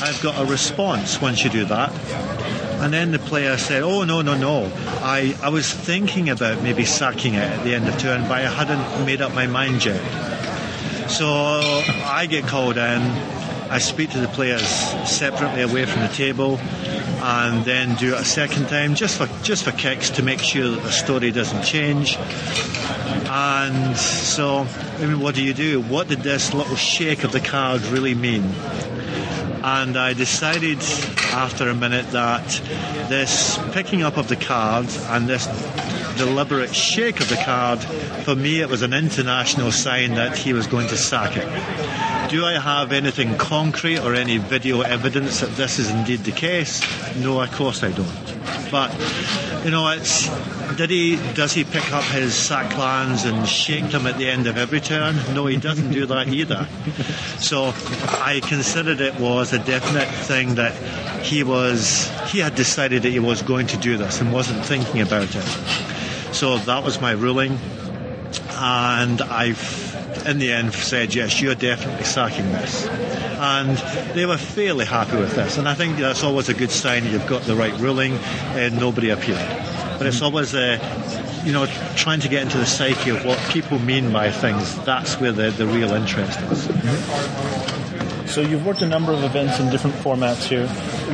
[0.00, 1.92] I've got a response once you do that.
[2.80, 4.70] And then the player said, Oh, no, no, no.
[5.02, 8.42] I, I was thinking about maybe sacking it at the end of turn, but I
[8.42, 10.00] hadn't made up my mind yet.
[11.12, 13.02] So I get called in.
[13.70, 14.66] I speak to the players
[15.06, 19.64] separately away from the table, and then do it a second time just for just
[19.64, 22.16] for kicks to make sure that the story doesn't change.
[23.28, 24.66] And so,
[24.98, 25.82] I mean, what do you do?
[25.82, 28.54] What did this little shake of the card really mean?
[29.64, 30.82] and I decided
[31.32, 32.44] after a minute that
[33.08, 35.46] this picking up of the card and this
[36.16, 37.80] deliberate shake of the card,
[38.24, 42.30] for me it was an international sign that he was going to sack it.
[42.30, 46.80] Do I have anything concrete or any video evidence that this is indeed the case?
[47.16, 48.70] No, of course I don't.
[48.70, 48.90] But
[49.64, 50.28] you know, it's
[50.76, 54.46] did he does he pick up his sack lands and shake them at the end
[54.46, 55.16] of every turn?
[55.34, 56.66] No, he doesn't do that either.
[57.38, 57.74] So
[58.24, 60.72] I considered it was a definite thing that
[61.22, 65.00] he was he had decided that he was going to do this and wasn't thinking
[65.02, 65.81] about it.
[66.42, 67.56] So that was my ruling,
[68.50, 72.84] and I've in the end said yes, you're definitely sacking this.
[72.84, 73.76] And
[74.16, 77.12] they were fairly happy with this, and I think that's always a good sign that
[77.12, 78.14] you've got the right ruling
[78.54, 79.38] and nobody appealed.
[79.98, 80.80] But it's always a
[81.44, 85.20] you know, trying to get into the psyche of what people mean by things, that's
[85.20, 86.66] where the, the real interest is.
[86.66, 88.26] Mm-hmm.
[88.26, 90.68] So you've worked a number of events in different formats here.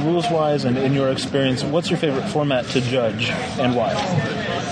[0.06, 3.92] Rules wise and in your experience, what's your favorite format to judge and why?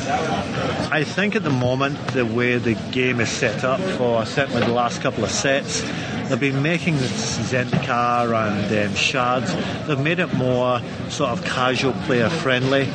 [0.08, 4.72] I think at the moment the way the game is set up for certainly the
[4.72, 5.82] last couple of sets,
[6.28, 9.52] they've been making Zendikar and um, Shards,
[9.86, 12.88] they've made it more sort of casual player friendly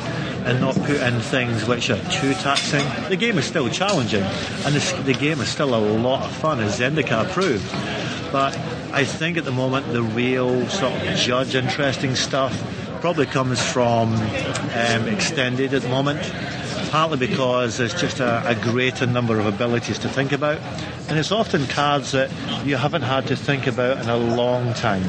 [0.44, 2.84] and not put in things which are too taxing.
[3.10, 6.60] The game is still challenging, and the, the game is still a lot of fun,
[6.60, 7.70] as Zendikar proved.
[8.32, 8.56] But
[8.92, 12.58] I think at the moment the real sort of judge interesting stuff
[13.02, 16.22] probably comes from um, extended at the moment
[16.92, 20.58] partly because there's just a, a, greater number of abilities to think about.
[21.08, 22.30] And it's often cards that
[22.66, 25.02] you haven't had to think about in a long time.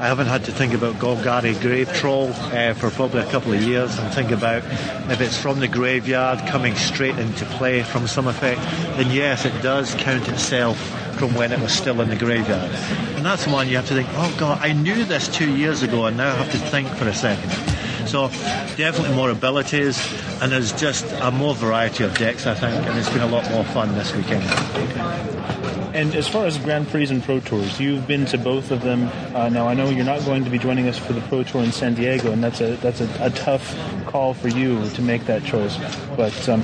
[0.00, 3.60] I haven't had to think about Golgari Grave Troll uh, for probably a couple of
[3.60, 4.62] years and think about
[5.10, 8.60] if it's from the graveyard coming straight into play from some effect,
[8.96, 10.78] then yes, it does count itself
[11.18, 12.70] from when it was still in the graveyard.
[13.16, 16.06] And that's one you have to think, oh God, I knew this two years ago
[16.06, 17.50] and now I have to think for a second.
[18.08, 18.28] So
[18.78, 20.00] definitely more abilities,
[20.40, 23.50] and there's just a more variety of decks, I think, and it's been a lot
[23.50, 24.44] more fun this weekend.
[25.94, 29.10] And as far as Grand Prix and Pro Tours, you've been to both of them.
[29.34, 31.62] Uh, now I know you're not going to be joining us for the Pro Tour
[31.62, 35.26] in San Diego, and that's a that's a, a tough call for you to make
[35.26, 35.76] that choice.
[36.16, 36.62] But um,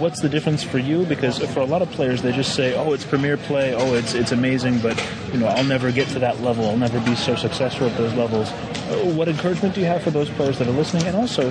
[0.00, 1.04] what's the difference for you?
[1.04, 3.72] Because for a lot of players, they just say, "Oh, it's Premier Play.
[3.72, 4.96] Oh, it's it's amazing," but
[5.32, 6.68] you know, I'll never get to that level.
[6.68, 8.50] I'll never be so successful at those levels.
[8.86, 11.04] What encouragement do you have for those players that are listening?
[11.06, 11.50] And also,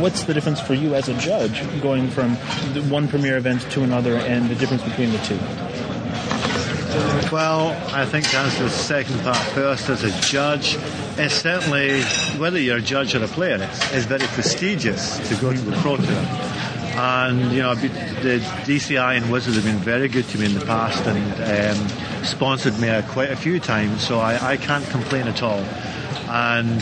[0.00, 2.34] what's the difference for you as a judge going from
[2.90, 5.38] one premier event to another and the difference between the two?
[7.30, 10.76] Well, I think answer the second part first, as a judge,
[11.16, 12.02] it's certainly,
[12.38, 15.76] whether you're a judge or a player, it's, it's very prestigious to go to the
[15.78, 16.06] Pro Tour.
[16.96, 20.64] And, you know, the DCI and Wizards have been very good to me in the
[20.64, 25.42] past and um, sponsored me quite a few times, so I, I can't complain at
[25.42, 25.64] all
[26.28, 26.80] and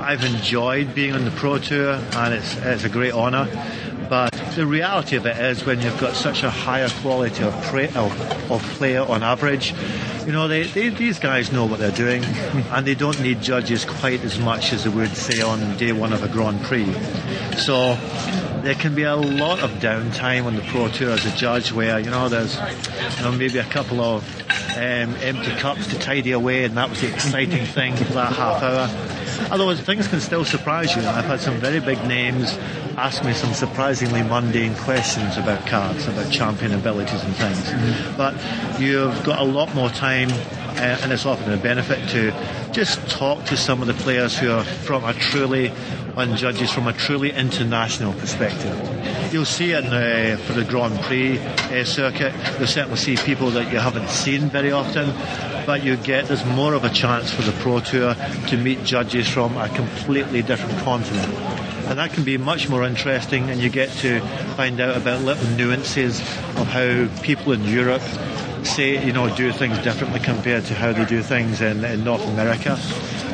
[0.00, 3.48] I've enjoyed being on the Pro Tour, and it's, it's a great honour.
[4.08, 7.86] But the reality of it is, when you've got such a higher quality of, play,
[7.94, 9.74] of, of player on average,
[10.26, 12.24] you know, they, they, these guys know what they're doing,
[12.72, 16.12] and they don't need judges quite as much as they would, say, on day one
[16.12, 16.92] of a Grand Prix.
[17.56, 17.96] So
[18.62, 21.98] there can be a lot of downtime on the Pro Tour as a judge where,
[21.98, 22.56] you know, there's
[23.16, 24.22] you know, maybe a couple of
[24.76, 28.62] um, empty cups to tidy away, and that was the exciting thing for that half
[28.62, 28.88] hour.
[29.50, 31.02] Otherwise, things can still surprise you.
[31.02, 32.56] I've had some very big names
[32.96, 37.58] ask me some surprisingly mundane questions about cards, about champion abilities and things.
[37.58, 38.16] Mm-hmm.
[38.16, 40.28] But you've got a lot more time,
[40.76, 42.32] uh, and it's often a benefit to
[42.72, 45.72] just talk to some of the players who are from a truly,
[46.16, 48.74] on judges from a truly international perspective.
[49.32, 52.34] You'll see it uh, for the Grand Prix uh, circuit.
[52.58, 55.12] You'll certainly see people that you haven't seen very often,
[55.66, 58.14] but you get there's more of a chance for the Pro Tour
[58.48, 61.32] to meet judges from a completely different continent
[61.92, 64.20] and that can be much more interesting and you get to
[64.56, 66.20] find out about little nuances
[66.56, 68.02] of how people in Europe
[68.66, 72.26] say, you know, do things differently compared to how they do things in, in North
[72.28, 72.78] America.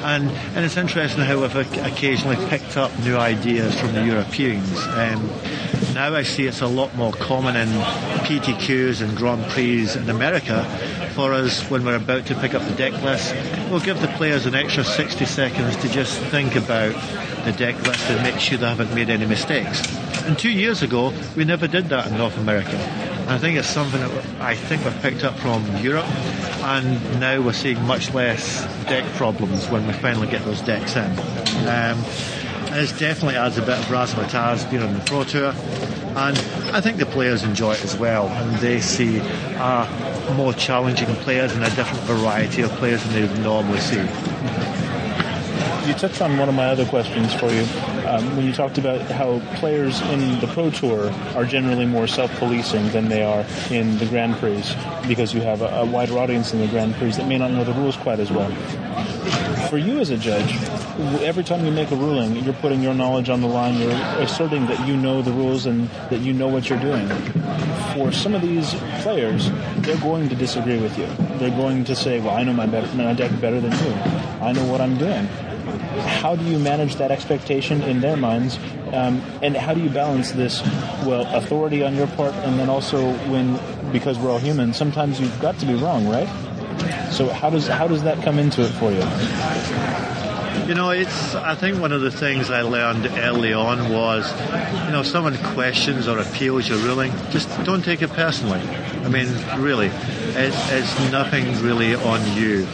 [0.02, 4.78] And, and it's interesting how we've occasionally picked up new ideas from the Europeans.
[4.86, 5.28] Um,
[5.94, 10.64] now I see it's a lot more common in PTQs and Grand Prix in America
[11.14, 13.34] for us when we're about to pick up the deck list.
[13.70, 16.94] We'll give the players an extra 60 seconds to just think about
[17.44, 19.82] the deck list and make sure they haven't made any mistakes.
[20.24, 23.17] And two years ago, we never did that in North America.
[23.28, 26.06] I think it's something that I think we've picked up from Europe,
[26.64, 31.10] and now we're seeing much less deck problems when we finally get those decks in.
[31.68, 32.02] Um,
[32.72, 35.52] it definitely adds a bit of razzmatazz being on the Pro Tour,
[36.16, 36.38] and
[36.74, 41.52] I think the players enjoy it as well, and they see uh, more challenging players
[41.52, 44.00] and a different variety of players than they would normally see
[45.88, 47.64] you touched on one of my other questions for you
[48.08, 52.88] um, when you talked about how players in the Pro Tour are generally more self-policing
[52.90, 54.64] than they are in the Grand Prix
[55.06, 57.64] because you have a, a wider audience in the Grand Prix that may not know
[57.64, 58.50] the rules quite as well.
[59.68, 60.56] For you as a judge,
[61.22, 63.78] every time you make a ruling, you're putting your knowledge on the line.
[63.78, 63.92] You're
[64.22, 67.06] asserting that you know the rules and that you know what you're doing.
[67.92, 71.06] For some of these players, they're going to disagree with you.
[71.38, 73.92] They're going to say, "Well, I know my, my deck better than you.
[74.40, 75.28] I know what I'm doing."
[75.98, 78.58] How do you manage that expectation in their minds?
[78.92, 80.62] Um, and how do you balance this,
[81.04, 83.58] well, authority on your part, and then also when,
[83.92, 86.28] because we're all human, sometimes you've got to be wrong, right?
[87.12, 89.02] So how does how does that come into it for you?
[90.68, 91.34] You know, it's.
[91.34, 94.30] I think one of the things I learned early on was,
[94.84, 98.60] you know, someone questions or appeals your ruling, just don't take it personally.
[98.60, 102.66] I mean, really, it, it's nothing really on you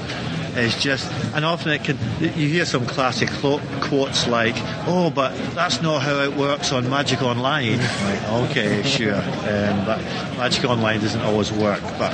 [0.56, 4.54] is just, and often it can, you hear some classic quotes like,
[4.86, 7.78] oh, but that's not how it works on Magic Online.
[7.78, 10.00] Like, okay, sure, um, but
[10.36, 12.12] Magic Online doesn't always work, but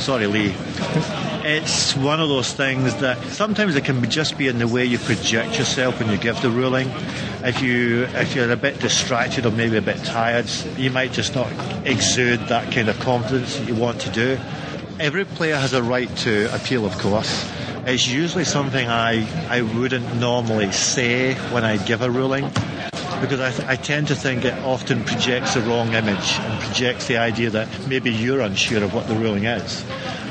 [0.00, 0.54] sorry, Lee.
[1.44, 4.98] it's one of those things that sometimes it can just be in the way you
[4.98, 6.90] project yourself when you give the ruling.
[7.42, 11.34] If you if you're a bit distracted or maybe a bit tired, you might just
[11.34, 11.50] not
[11.86, 14.38] exude that kind of confidence that you want to do.
[15.00, 17.48] Every player has a right to appeal, of course.
[17.90, 22.44] It's usually something I, I wouldn't normally say when I give a ruling
[23.22, 27.06] because I, th- I, tend to think it often projects the wrong image and projects
[27.06, 29.82] the idea that maybe you're unsure of what the ruling is.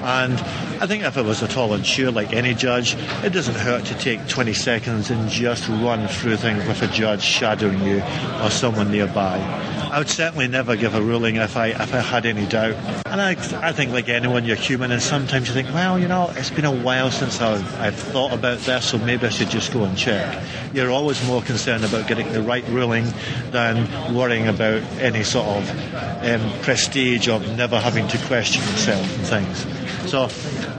[0.08, 0.40] And
[0.82, 3.94] I think if it was at all unsure, like any judge, it doesn't hurt to
[3.96, 8.02] take 20 seconds and just run through things with a judge shadowing you
[8.42, 9.38] or someone nearby.
[9.92, 12.76] I would certainly never give a ruling if I if I had any doubt.
[13.06, 13.32] And I,
[13.68, 16.66] I think like anyone, you're human, and sometimes you think, well, you know, it's been
[16.66, 19.98] a while since I've, I've thought about this, so maybe I should just go and
[19.98, 20.42] check.
[20.74, 23.06] You're always more concerned about getting the right ruling
[23.52, 29.26] than worrying about any sort of um, prestige of never having to question yourself and
[29.26, 29.97] things.
[30.08, 30.30] So,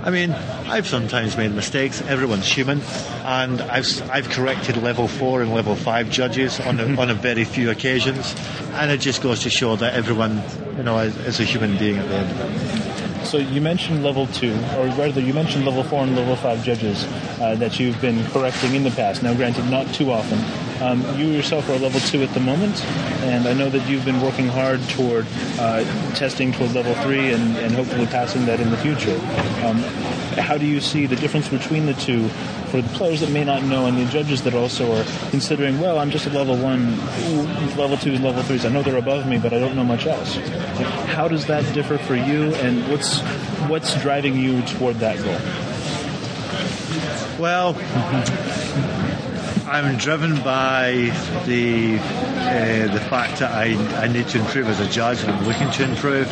[0.03, 2.01] I mean, I've sometimes made mistakes.
[2.03, 2.81] Everyone's human,
[3.25, 7.45] and I've I've corrected level four and level five judges on a, on a very
[7.45, 8.35] few occasions,
[8.73, 10.43] and it just goes to show that everyone,
[10.77, 13.27] you know, is, is a human being at the end.
[13.27, 17.05] So you mentioned level two, or rather, you mentioned level four and level five judges
[17.41, 19.23] uh, that you've been correcting in the past.
[19.23, 20.39] Now, granted, not too often.
[20.81, 22.85] Um, you yourself are level two at the moment,
[23.25, 25.27] and I know that you've been working hard toward
[25.59, 25.83] uh,
[26.15, 29.17] testing toward level three and, and, hopefully passing that in the future.
[29.67, 29.79] Um,
[30.39, 32.29] how do you see the difference between the two
[32.71, 35.99] for the players that may not know and the judges that also are considering, well,
[35.99, 36.97] I'm just a level one,
[37.77, 38.65] level twos, level threes.
[38.65, 40.37] I know they're above me, but I don't know much else.
[41.07, 43.21] How does that differ for you, and what's
[43.69, 45.69] what's driving you toward that goal?
[47.39, 47.75] Well,
[49.71, 51.13] I'm driven by
[51.45, 55.47] the uh, the fact that I, I need to improve as a judge and I'm
[55.47, 56.27] looking to improve.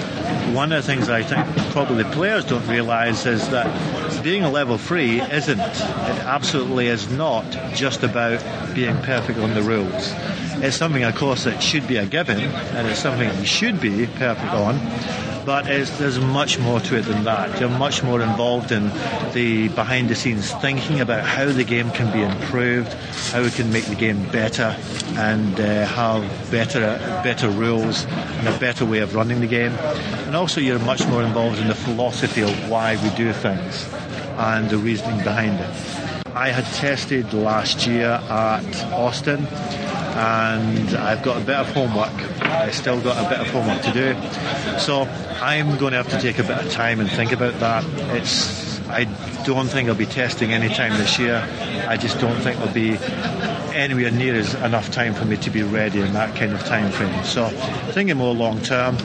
[0.55, 4.79] One of the things I think probably players don't realise is that being a level
[4.79, 7.45] three isn't, it absolutely is not
[7.75, 8.43] just about
[8.75, 10.15] being perfect on the rules.
[10.65, 14.07] It's something, of course, that should be a given and it's something you should be
[14.07, 14.79] perfect on
[15.47, 17.61] but there's much more to it than that.
[17.61, 18.91] You're much more involved in
[19.33, 22.93] the behind the scenes thinking about how the game can be improved,
[23.31, 24.77] how we can make the game better,
[25.15, 29.73] and uh, have better better rules and a better way of running the game.
[30.27, 33.89] And also, you're much more involved in the philosophy of why we do things
[34.39, 36.27] and the reasoning behind it.
[36.35, 39.47] I had tested last year at Austin
[40.17, 42.13] and I've got a bit of homework.
[42.43, 44.79] I still got a bit of homework to do.
[44.79, 45.03] So
[45.43, 47.85] I'm going to have to take a bit of time and think about that.
[48.17, 49.05] It's I
[49.45, 51.47] don't think I'll be testing any time this year.
[51.89, 52.97] I just don't think there'll be
[53.75, 56.91] anywhere near as enough time for me to be ready in that kind of time
[56.93, 57.25] frame.
[57.25, 57.49] So
[57.91, 58.97] thinking more long term.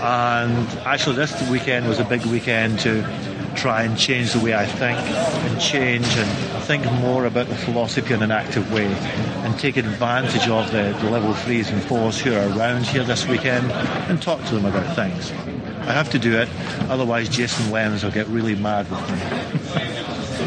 [0.00, 3.02] And actually, this weekend was a big weekend to
[3.54, 8.14] try and change the way I think and change and think more about the philosophy
[8.14, 12.34] in an active way and take advantage of the, the level threes and fours who
[12.34, 15.30] are around here this weekend and talk to them about things.
[15.86, 16.48] I have to do it,
[16.88, 19.60] otherwise Jason Lenz will get really mad with me.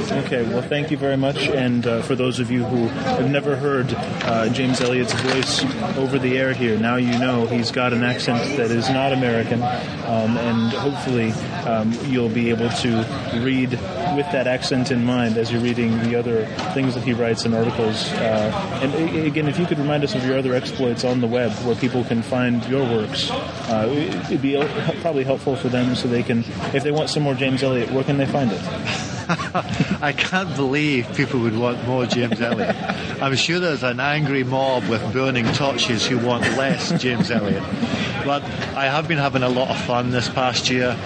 [0.10, 1.50] Okay, well, thank you very much.
[1.50, 5.66] And uh, for those of you who have never heard uh, James Elliott's voice
[5.98, 9.62] over the air here, now you know he's got an accent that is not American.
[9.62, 11.32] Um, and hopefully
[11.66, 13.06] um, you'll be able to
[13.42, 17.46] read with that accent in mind as you're reading the other things that he writes
[17.46, 18.10] in articles.
[18.14, 21.52] Uh, and again, if you could remind us of your other exploits on the web
[21.66, 23.88] where people can find your works, uh,
[24.26, 24.56] it'd be
[25.02, 28.06] probably helpful for them so they can, if they want some more James Elliott, where
[28.06, 29.07] can they find it?
[30.02, 32.76] I can't believe people would want more James Elliot.
[33.22, 37.64] I'm sure there's an angry mob with burning torches who want less James Elliot.
[38.24, 38.44] But
[38.76, 40.98] I have been having a lot of fun this past year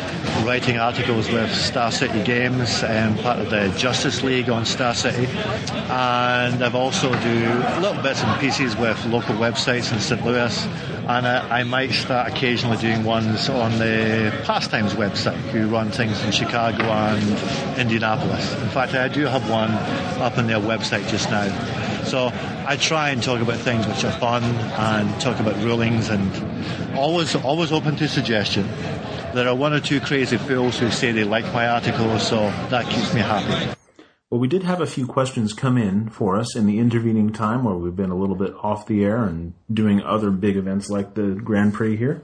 [0.44, 5.26] writing articles with Star City Games and part of the Justice League on Star City.
[5.90, 10.24] And I've also do little bits and pieces with local websites in St.
[10.24, 10.68] Louis.
[11.08, 16.24] And I, I might start occasionally doing ones on the Pastimes website, who run things
[16.24, 18.54] in Chicago and Indianapolis.
[18.62, 19.72] In fact, I do have one
[20.22, 21.48] up on their website just now.
[22.04, 22.32] So
[22.66, 27.36] I try and talk about things which are fun and talk about rulings and always
[27.36, 28.68] always open to suggestion.
[29.34, 32.90] There are one or two crazy fools who say they like my articles, so that
[32.90, 33.81] keeps me happy.
[34.32, 37.66] Well, we did have a few questions come in for us in the intervening time
[37.66, 41.16] where we've been a little bit off the air and doing other big events like
[41.16, 42.24] the Grand Prix here.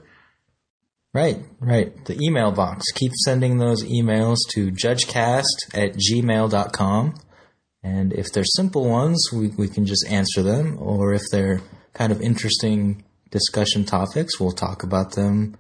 [1.14, 2.06] Right, right.
[2.06, 2.86] The email box.
[2.94, 5.44] Keep sending those emails to judgecast
[5.74, 7.16] at gmail.com.
[7.84, 10.78] And if they're simple ones, we, we can just answer them.
[10.80, 11.60] Or if they're
[11.94, 15.58] kind of interesting discussion topics, we'll talk about them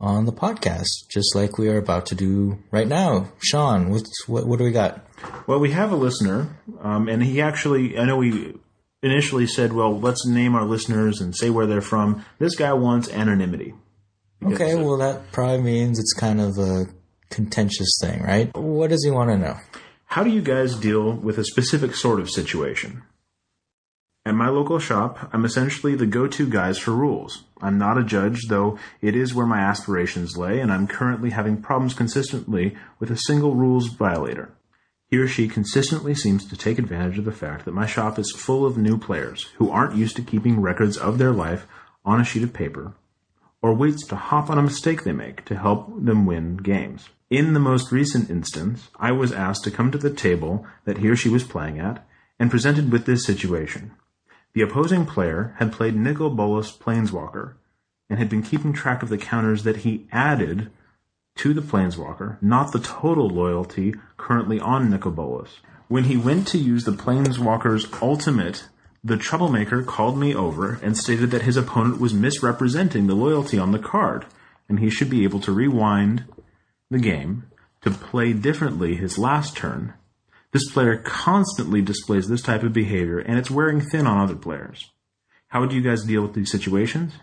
[0.00, 3.28] on the podcast, just like we are about to do right now.
[3.42, 5.04] Sean, what's, what, what do we got?
[5.46, 8.58] Well, we have a listener, um, and he actually, I know we
[9.02, 12.24] initially said, well, let's name our listeners and say where they're from.
[12.38, 13.74] This guy wants anonymity.
[14.42, 16.86] Okay, well, that probably means it's kind of a
[17.28, 18.54] contentious thing, right?
[18.56, 19.56] What does he want to know?
[20.06, 23.02] How do you guys deal with a specific sort of situation?
[24.30, 27.42] At my local shop, I'm essentially the go-to guys for rules.
[27.60, 31.60] I'm not a judge, though it is where my aspirations lay, and I'm currently having
[31.60, 34.52] problems consistently with a single rules violator.
[35.08, 38.30] He or she consistently seems to take advantage of the fact that my shop is
[38.30, 41.66] full of new players who aren't used to keeping records of their life
[42.04, 42.94] on a sheet of paper,
[43.60, 47.08] or waits to hop on a mistake they make to help them win games.
[47.30, 51.08] In the most recent instance, I was asked to come to the table that he
[51.08, 52.06] or she was playing at
[52.38, 53.90] and presented with this situation.
[54.52, 57.54] The opposing player had played Nicol Bolas Planeswalker
[58.08, 60.70] and had been keeping track of the counters that he added
[61.36, 65.60] to the Planeswalker, not the total loyalty currently on Nicol Bolas.
[65.88, 68.68] When he went to use the Planeswalker's ultimate,
[69.02, 73.72] the troublemaker called me over and stated that his opponent was misrepresenting the loyalty on
[73.72, 74.26] the card,
[74.68, 76.24] and he should be able to rewind
[76.90, 77.44] the game
[77.82, 79.94] to play differently his last turn
[80.52, 84.90] this player constantly displays this type of behavior, and it's wearing thin on other players.
[85.48, 87.14] How do you guys deal with these situations?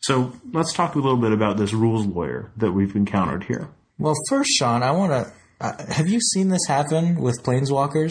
[0.00, 3.68] So let's talk a little bit about this rules lawyer that we've encountered here.
[3.98, 5.32] Well, first, Sean, I want to.
[5.58, 8.10] Uh, have you seen this happen with planeswalkers?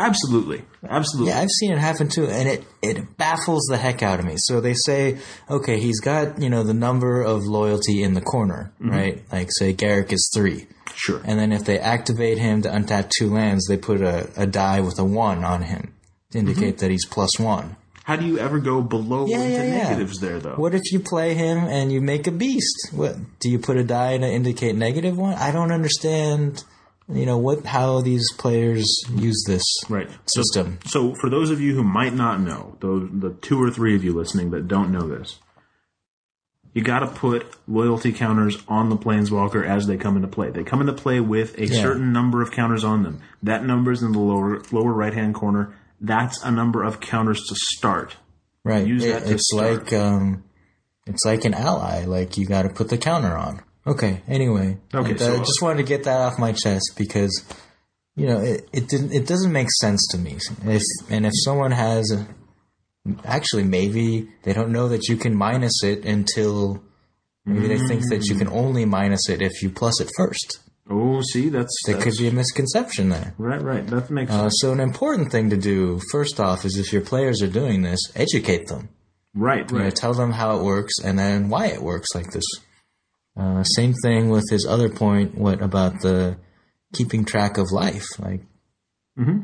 [0.00, 1.32] Absolutely, absolutely.
[1.32, 4.34] Yeah, I've seen it happen too, and it it baffles the heck out of me.
[4.36, 5.18] So they say,
[5.50, 8.90] okay, he's got you know the number of loyalty in the corner, mm-hmm.
[8.90, 9.22] right?
[9.32, 10.68] Like say Garruk is three.
[10.94, 11.20] Sure.
[11.24, 14.80] And then if they activate him to untap two lands, they put a, a die
[14.80, 15.94] with a one on him
[16.30, 16.78] to indicate mm-hmm.
[16.78, 17.76] that he's plus one.
[18.04, 20.28] How do you ever go below yeah, into yeah, negatives yeah.
[20.28, 20.54] there, though?
[20.54, 22.88] What if you play him and you make a beast?
[22.92, 25.34] What do you put a die to indicate negative one?
[25.34, 26.64] I don't understand.
[27.10, 27.64] You know what?
[27.64, 30.78] How these players use this right system?
[30.84, 33.96] So, so for those of you who might not know, those the two or three
[33.96, 35.38] of you listening that don't know this,
[36.74, 40.50] you got to put loyalty counters on the planeswalker as they come into play.
[40.50, 41.80] They come into play with a yeah.
[41.80, 43.22] certain number of counters on them.
[43.42, 45.74] That number is in the lower lower right hand corner.
[46.00, 48.16] That's a number of counters to start.
[48.64, 48.86] Right.
[48.86, 49.84] Use it, that to it's start.
[49.84, 50.44] like um,
[51.06, 52.04] it's like an ally.
[52.04, 53.62] Like you got to put the counter on.
[53.88, 54.22] Okay.
[54.28, 54.78] Anyway.
[54.94, 55.16] Okay.
[55.16, 57.44] so, I just wanted to get that off my chest because
[58.16, 60.38] you know it, it didn't it doesn't make sense to me.
[60.64, 62.26] If and if someone has a,
[63.24, 66.82] actually maybe they don't know that you can minus it until
[67.44, 70.60] maybe they think that you can only minus it if you plus it first.
[70.90, 73.34] Oh, see, that's there that's, could be a misconception there.
[73.36, 73.86] Right, right.
[73.86, 74.58] That makes uh, sense.
[74.60, 78.00] so an important thing to do first off is if your players are doing this,
[78.14, 78.88] educate them.
[79.34, 79.72] Right, right.
[79.72, 82.44] You know, tell them how it works and then why it works like this.
[83.38, 85.36] Uh, same thing with his other point.
[85.36, 86.36] What about the
[86.92, 88.06] keeping track of life?
[88.18, 88.40] Like,
[89.18, 89.42] mm-hmm.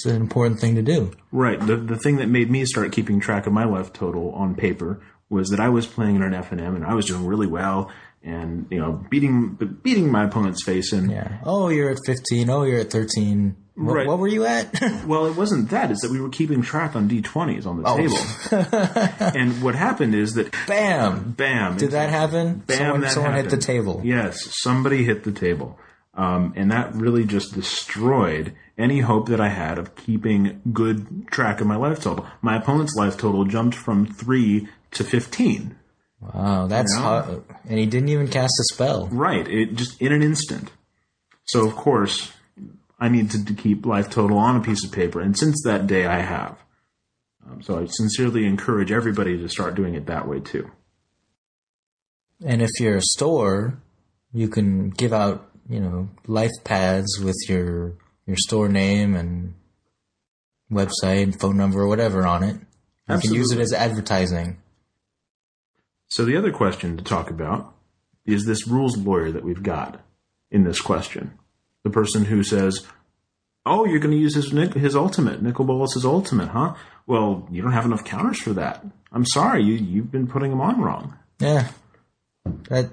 [0.00, 1.12] It's an important thing to do.
[1.30, 1.60] Right.
[1.60, 4.98] The the thing that made me start keeping track of my life total on paper
[5.28, 7.46] was that I was playing in an F and M and I was doing really
[7.46, 7.90] well
[8.22, 11.10] and you know beating beating my opponent's face in.
[11.10, 11.38] Yeah.
[11.44, 12.50] Oh, you're at 15.
[12.50, 13.56] Oh, you're at 13.
[13.74, 14.06] What, right.
[14.06, 14.78] what were you at?
[15.06, 15.90] well, it wasn't that.
[15.90, 17.96] It's that we were keeping track on d20s on the oh.
[17.96, 19.32] table.
[19.40, 21.78] and what happened is that bam, bam.
[21.78, 22.58] Did that happen?
[22.66, 23.50] Bam, someone, that someone happened.
[23.52, 24.02] hit the table.
[24.04, 25.78] Yes, somebody hit the table.
[26.12, 31.60] Um, and that really just destroyed any hope that I had of keeping good track
[31.60, 32.26] of my life total.
[32.42, 35.76] My opponent's life total jumped from three to fifteen.
[36.20, 37.04] Wow, that's you know?
[37.04, 37.28] hot.
[37.68, 39.08] And he didn't even cast a spell.
[39.08, 40.70] Right, it just in an instant.
[41.44, 42.32] So of course,
[42.98, 46.06] I needed to keep life total on a piece of paper, and since that day,
[46.06, 46.58] I have.
[47.46, 50.70] Um, so I sincerely encourage everybody to start doing it that way too.
[52.44, 53.78] And if you're a store,
[54.32, 57.94] you can give out you know, life pads with your
[58.26, 59.54] your store name and
[60.70, 62.56] website, and phone number, or whatever on it.
[62.56, 63.28] You Absolutely.
[63.28, 64.58] can use it as advertising.
[66.10, 67.72] So the other question to talk about
[68.26, 70.00] is this rules lawyer that we've got
[70.50, 71.38] in this question.
[71.84, 72.84] The person who says,
[73.64, 76.74] "Oh, you're going to use his his ultimate, Nicol Bolas's ultimate, huh?
[77.06, 78.84] Well, you don't have enough counters for that.
[79.12, 81.68] I'm sorry, you you've been putting them on wrong." Yeah,
[82.68, 82.90] that.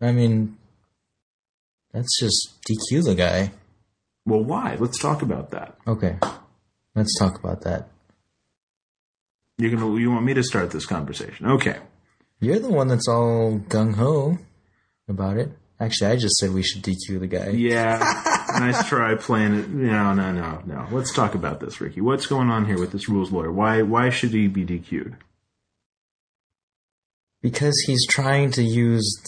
[0.00, 0.56] I mean,
[1.92, 3.52] that's just DQ the guy.
[4.24, 4.76] Well, why?
[4.80, 5.76] Let's talk about that.
[5.86, 6.16] Okay,
[6.94, 7.88] let's talk about that.
[9.58, 11.46] You're gonna you want me to start this conversation?
[11.46, 11.76] Okay.
[12.40, 14.38] You're the one that's all gung ho
[15.08, 15.50] about it.
[15.78, 17.50] Actually, I just said we should DQ the guy.
[17.50, 17.98] Yeah,
[18.58, 19.70] nice try playing it.
[19.70, 20.88] No, no, no, no.
[20.90, 22.00] Let's talk about this, Riki.
[22.00, 23.52] What's going on here with this rules lawyer?
[23.52, 25.16] Why why should he be DQ'd?
[27.42, 29.22] Because he's trying to use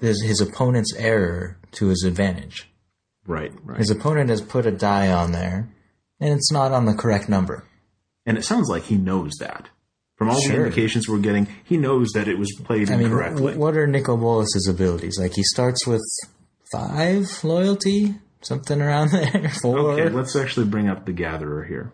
[0.00, 2.70] there's his opponent's error to his advantage.
[3.26, 3.78] Right, right.
[3.78, 5.68] His opponent has put a die on there,
[6.20, 7.64] and it's not on the correct number.
[8.24, 9.68] And it sounds like he knows that.
[10.16, 13.52] From all the indications we're getting, he knows that it was played I mean, incorrectly.
[13.54, 15.18] wh- what are Nicol Bolas's abilities?
[15.18, 16.02] Like he starts with
[16.72, 19.50] five loyalty, something around there.
[19.60, 19.78] Four.
[19.92, 21.92] okay, let's actually bring up the Gatherer here.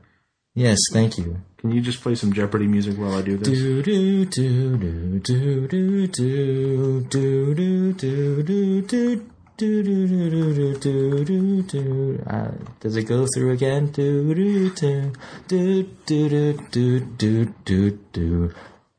[0.55, 1.43] yes, thank you.
[1.59, 3.49] Can you just play some Jeopardy music while I do this?
[3.49, 9.27] Do do do do do do do do do do do
[9.63, 9.83] do.
[9.83, 12.23] Do, do, do, do, do, do, do.
[12.27, 12.51] Uh,
[12.81, 13.87] does it go through again?
[13.93, 15.13] Do, do, do,
[15.49, 18.55] do, do, do, do, do, do, do.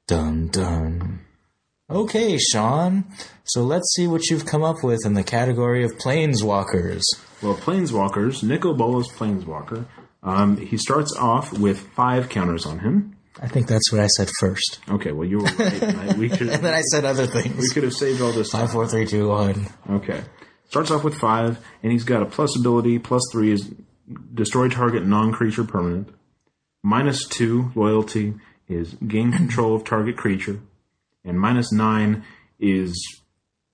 [0.08, 1.20] Dun, dun.
[1.90, 3.06] Okay, Sean.
[3.44, 7.02] So let's see what you've come up with in the category of planeswalkers.
[7.42, 9.86] Well, Planeswalkers, Nicol Bolas Planeswalker.
[10.24, 13.18] Um, he starts off with five counters on him.
[13.42, 14.80] I think that's what I said first.
[14.90, 15.84] Okay, well you were right.
[15.84, 17.58] I- we could And then I said other things.
[17.60, 18.52] we could have saved all this.
[18.52, 19.68] Five, four, three, two, one.
[19.90, 20.24] Okay.
[20.74, 22.98] Starts off with five, and he's got a plus ability.
[22.98, 23.72] Plus three is
[24.34, 26.10] destroy target non-creature permanent.
[26.82, 28.34] Minus two loyalty
[28.68, 30.62] is gain control of target creature,
[31.24, 32.24] and minus nine
[32.60, 32.96] is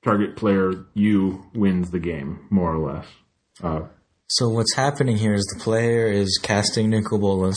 [0.03, 3.07] target player you wins the game more or less.
[3.63, 3.83] Uh,
[4.27, 7.55] So what's happening here is the player is casting Nicol Bolas,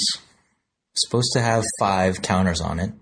[0.95, 2.93] supposed to have five counters on it,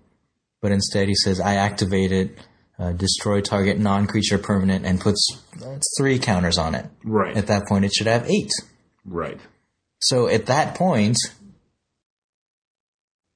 [0.62, 2.38] but instead he says, I activate it,
[2.80, 5.20] uh, destroy target non-creature permanent, and puts
[5.62, 6.86] uh, three counters on it.
[7.04, 7.36] right.
[7.36, 8.50] At that point, it should have eight.
[9.04, 9.38] right.
[10.02, 11.18] So at that point,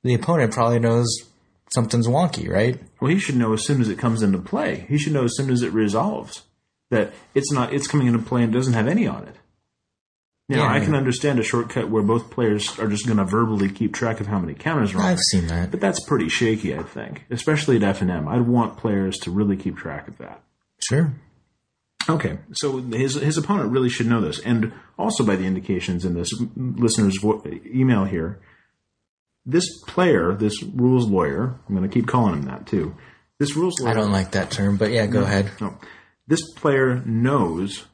[0.02, 1.06] the opponent probably knows
[1.74, 2.80] something's wonky, right?
[3.00, 4.86] Well, he should know as soon as it comes into play.
[4.88, 6.42] He should know as soon as it resolves
[6.90, 7.74] that it's not.
[7.74, 9.36] It's coming into play and doesn't have any on it.
[10.48, 10.72] Now, Yeah.
[10.74, 14.20] I can understand a shortcut where both players are just going to verbally keep track
[14.20, 15.70] of how many counters are on I've seen that.
[15.70, 18.28] But that's pretty shaky, I think, especially at F and M.
[18.28, 20.42] I'd want players to really keep track of that.
[20.86, 21.14] Sure.
[22.06, 26.12] Okay, so his his opponent really should know this, and also by the indications in
[26.12, 28.40] this listener's vo- email here,
[29.46, 32.94] this player, this rules lawyer, I'm going to keep calling him that too.
[33.38, 33.90] This rules lawyer.
[33.90, 35.50] I don't like that term, but yeah, go ahead.
[35.62, 35.78] No.
[36.26, 37.86] This player knows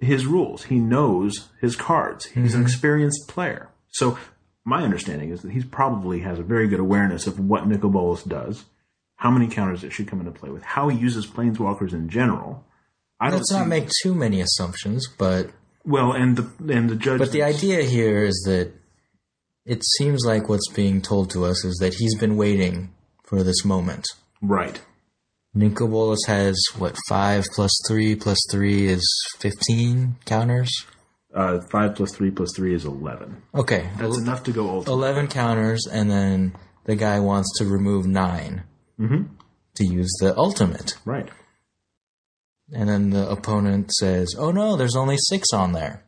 [0.00, 0.64] his rules.
[0.64, 2.26] He knows his cards.
[2.26, 2.66] He's an mm-hmm.
[2.66, 3.68] experienced player.
[3.88, 4.18] So
[4.64, 8.22] my understanding is that he probably has a very good awareness of what Nicol Bolas
[8.22, 8.64] does,
[9.16, 12.64] how many counters it should come into play with, how he uses planeswalkers in general.
[13.20, 15.50] I Let's don't not make too many assumptions, but
[15.84, 17.18] well, and the and the judge.
[17.18, 18.72] But the idea here is that
[19.64, 22.94] it seems like what's being told to us is that he's been waiting
[23.24, 24.06] for this moment.
[24.40, 24.80] right,
[25.54, 29.06] Nicol Bolas has what five plus three plus three is
[29.38, 30.70] fifteen counters.
[31.34, 33.42] uh, five plus three plus three is eleven.
[33.54, 34.92] Okay, That's enough to go ultimate.
[34.94, 38.62] eleven counters, and then the guy wants to remove 9
[39.74, 41.28] to use the ultimate, Right.
[42.72, 46.02] and then the opponent says, "Oh no, there's only six on there."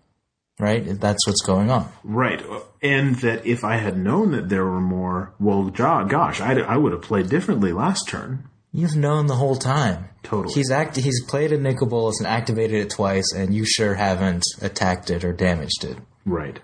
[0.59, 1.01] Right?
[1.01, 1.91] That's what's going on.
[2.05, 2.45] Right.
[2.83, 6.93] And that if I had known that there were more, well, gosh, I, I would
[6.93, 8.45] have played differently last turn.
[8.73, 10.09] You've known the whole time.
[10.23, 10.55] Totally.
[10.55, 10.97] He's act.
[10.97, 15.25] He's played a Nicol Bolas and activated it twice, and you sure haven't attacked it
[15.25, 15.99] or damaged it.
[16.25, 16.61] Right.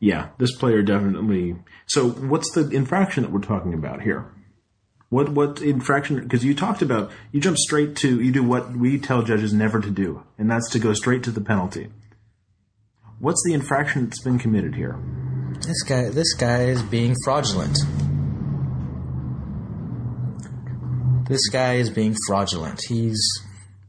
[0.00, 1.56] Yeah, this player definitely.
[1.86, 4.32] So, what's the infraction that we're talking about here?
[5.08, 6.20] What what infraction?
[6.20, 9.80] Because you talked about you jump straight to you do what we tell judges never
[9.80, 11.88] to do, and that's to go straight to the penalty.
[13.18, 14.98] What's the infraction that's been committed here?
[15.60, 16.08] This guy.
[16.08, 17.78] This guy is being fraudulent.
[21.32, 22.80] This guy is being fraudulent.
[22.86, 23.22] He's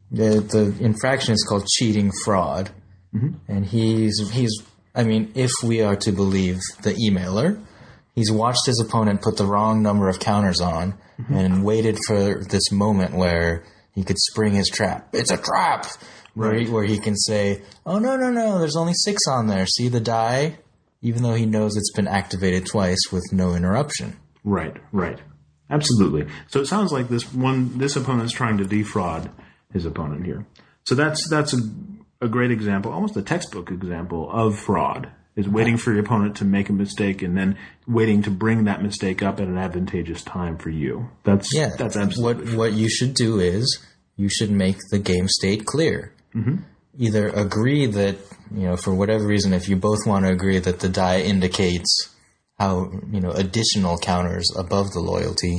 [0.10, 2.72] the the infraction is called cheating fraud,
[3.14, 3.34] mm-hmm.
[3.48, 4.64] and he's he's.
[4.96, 7.60] I mean, if we are to believe the emailer,
[8.16, 11.34] he's watched his opponent put the wrong number of counters on mm-hmm.
[11.34, 15.10] and waited for this moment where he could spring his trap.
[15.14, 15.88] It's a trap!
[16.36, 19.68] Where, he, where he can say, oh, no, no, no, there's only six on there.
[19.68, 20.58] See the die?
[21.04, 24.18] Even though he knows it's been activated twice with no interruption.
[24.44, 25.20] Right, right.
[25.74, 26.28] Absolutely.
[26.48, 29.32] So it sounds like this one this opponent's trying to defraud
[29.74, 30.46] his opponent here.
[30.86, 31.58] So that's that's a,
[32.22, 35.12] a great example, almost a textbook example of fraud.
[35.36, 37.58] Is waiting for your opponent to make a mistake and then
[37.88, 41.10] waiting to bring that mistake up at an advantageous time for you.
[41.24, 43.84] That's Yeah, that's absolutely what what you should do is
[44.16, 46.14] you should make the game state clear.
[46.36, 46.58] Mm-hmm.
[47.00, 48.18] Either agree that
[48.54, 52.13] you know for whatever reason, if you both want to agree that the die indicates
[52.64, 52.74] how
[53.16, 55.56] you know additional counters above the loyalty,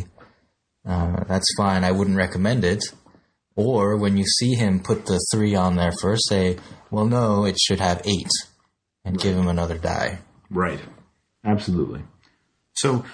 [0.92, 1.82] uh, that's fine.
[1.84, 2.82] I wouldn't recommend it.
[3.56, 6.56] Or when you see him put the three on there first, say,
[6.90, 8.32] "Well, no, it should have eight,
[9.04, 10.10] and give him another die.
[10.50, 10.80] right.
[11.46, 12.00] Absolutely.
[12.82, 13.04] So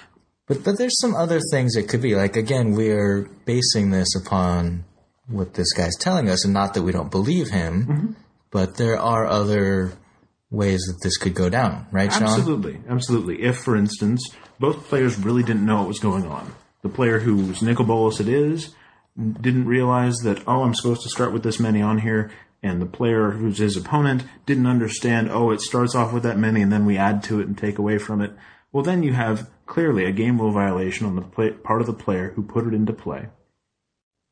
[0.47, 2.15] But but there's some other things it could be.
[2.23, 4.85] Like again, we're basing this upon
[5.27, 8.11] what this guy's telling us, and not that we don't believe him, Mm-hmm.
[8.51, 9.93] but there are other
[10.51, 12.23] ways that this could go down, right, Sean?
[12.23, 13.41] Absolutely, absolutely.
[13.41, 14.29] If, for instance,
[14.59, 18.27] both players really didn't know what was going on, the player whose Nicol Bolas it
[18.27, 18.75] is
[19.17, 22.31] didn't realize that oh, I'm supposed to start with this many on here,
[22.61, 26.61] and the player who's his opponent didn't understand oh, it starts off with that many,
[26.61, 28.33] and then we add to it and take away from it.
[28.71, 31.93] Well, then you have clearly a game rule violation on the play, part of the
[31.93, 33.27] player who put it into play.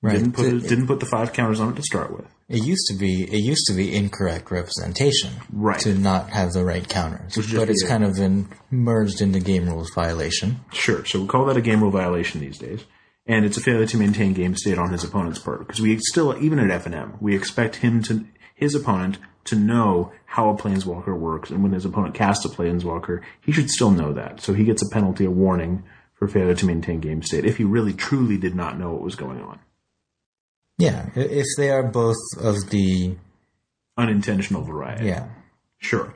[0.02, 0.14] Right.
[0.14, 2.26] Didn't put It- didn't put the five counters on it to start with.
[2.48, 5.80] It used to be it used to be incorrect representation, Right.
[5.82, 9.40] To not have the right counters, Which but it's the- kind of been merged into
[9.40, 10.62] game rules violation.
[10.72, 11.04] Sure.
[11.06, 12.86] So we call that a game rule violation these days.
[13.28, 15.60] And it's a failure to maintain game state on his opponent's part.
[15.60, 18.26] Because we still, even at F&M, we expect him to,
[18.56, 21.52] his opponent to know how a planeswalker works.
[21.52, 24.42] And when his opponent casts a planeswalker, he should still know that.
[24.42, 25.84] So he gets a penalty, a warning
[26.16, 29.16] for failure to maintain game state if he really truly did not know what was
[29.16, 29.60] going on.
[30.80, 33.16] Yeah, if they are both of the
[33.98, 35.06] Unintentional variety.
[35.08, 35.28] yeah.
[35.78, 36.16] Sure.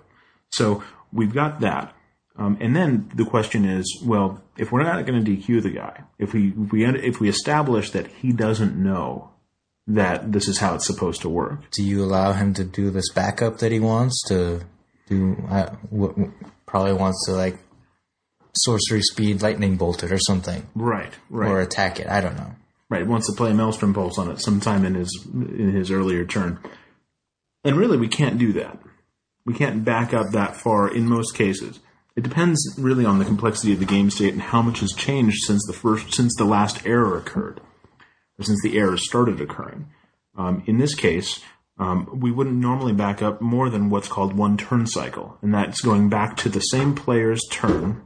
[0.49, 1.93] So we've got that.
[2.35, 6.03] Um, and then the question is, well, if we're not going to DQ the guy,
[6.17, 9.29] if we if we if we establish that he doesn't know
[9.85, 13.11] that this is how it's supposed to work, Do you allow him to do this
[13.13, 14.61] backup that he wants to
[15.07, 15.35] do?
[15.49, 15.75] Uh,
[16.65, 17.57] probably wants to like
[18.55, 22.07] sorcery speed lightning bolt it or something, right, right, or attack it.
[22.07, 22.55] I don't know.
[22.93, 26.25] Right, wants to play a Maelstrom Pulse on it sometime in his in his earlier
[26.25, 26.59] turn,
[27.63, 28.77] and really we can't do that.
[29.45, 31.79] We can't back up that far in most cases.
[32.15, 35.43] It depends really on the complexity of the game state and how much has changed
[35.43, 37.59] since the first since the last error occurred.
[38.37, 39.87] or since the errors started occurring.
[40.35, 41.41] Um, in this case,
[41.77, 45.81] um, we wouldn't normally back up more than what's called one turn cycle, and that's
[45.81, 48.03] going back to the same player's turn.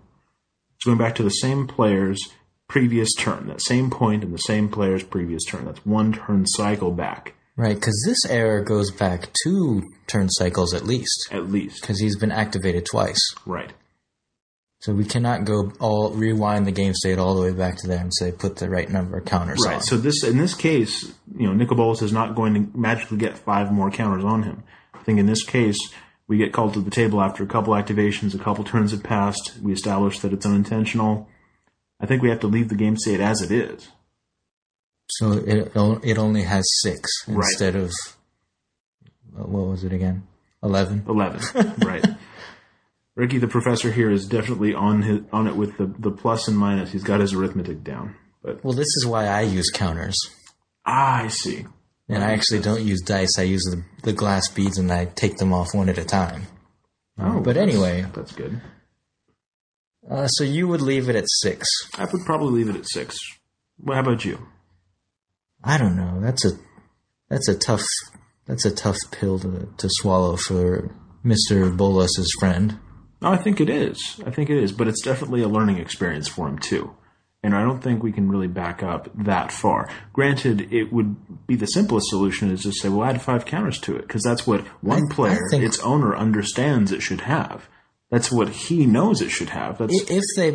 [0.75, 2.21] It's going back to the same player's
[2.67, 5.65] previous turn, that same point in the same player's previous turn.
[5.65, 10.85] That's one turn cycle back, Right, because this error goes back two turn cycles at
[10.85, 11.81] least, at least.
[11.81, 13.19] because he's been activated twice.
[13.45, 13.71] Right.
[14.79, 17.99] So we cannot go all rewind the game state all the way back to there
[17.99, 19.71] and say put the right number of counters Right.
[19.71, 19.77] on.
[19.79, 19.83] Right.
[19.83, 23.37] So this, in this case, you know, Nicol Bolas is not going to magically get
[23.39, 24.63] five more counters on him.
[24.93, 25.79] I think in this case,
[26.27, 29.53] we get called to the table after a couple activations, a couple turns have passed.
[29.63, 31.27] We establish that it's unintentional.
[31.99, 33.87] I think we have to leave the game state as it is.
[35.09, 35.71] So it
[36.03, 37.37] it only has six Right.
[37.47, 37.91] instead of
[39.33, 40.27] what was it again?
[40.63, 41.03] Eleven.
[41.07, 41.73] Eleven.
[41.85, 42.05] right.
[43.15, 46.57] Riki, the professor here, is definitely on his on it with the the plus and
[46.57, 46.91] minus.
[46.91, 48.15] He's got his arithmetic down.
[48.43, 50.17] But Well, this is why I use counters,
[50.85, 51.65] ah, I see.
[52.07, 53.39] and I actually don't use dice.
[53.39, 56.43] I use the the glass beads, and I take them off one at a time.
[57.19, 58.61] Oh, but that's- anyway, that's good.
[60.09, 61.67] Uh, so you would leave it at six.
[61.97, 63.17] I would probably leave it at six.
[63.79, 64.47] Well, how about you?
[65.63, 66.19] I don't know.
[66.21, 66.51] That's a
[67.29, 67.85] that's a tough
[68.45, 72.79] that's a tough pill to to swallow for Mister Bolas's friend.
[73.21, 74.21] No, I think it is.
[74.25, 76.95] I think it is, but it's definitely a learning experience for him too.
[77.43, 79.89] And I don't think we can really back up that far.
[80.11, 83.95] Granted, it would be the simplest solution is to say, well, add five counters to
[83.95, 87.67] it, because that's what one I- I player, think- its owner, understands it should have.
[88.09, 89.77] That's what he knows it should have.
[89.77, 90.49] That's If they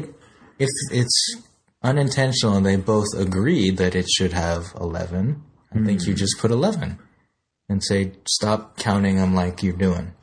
[0.59, 1.37] if it's
[1.83, 5.43] unintentional and they both agreed that it should have eleven,
[5.73, 6.19] I think you hmm.
[6.19, 6.99] just put eleven
[7.69, 10.15] and say stop counting them like you're doing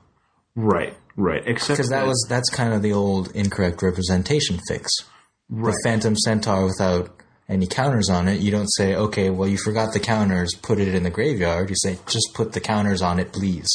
[0.56, 1.44] right, right.
[1.46, 4.92] Except because that was that's kind of the old incorrect representation fix.
[5.50, 5.74] right.
[5.74, 9.94] The Phantom Centaur without any counters on it, you don't say, okay, well, you forgot
[9.94, 11.70] the counters, put it in the graveyard.
[11.70, 13.70] You say, just put the counters on it, please.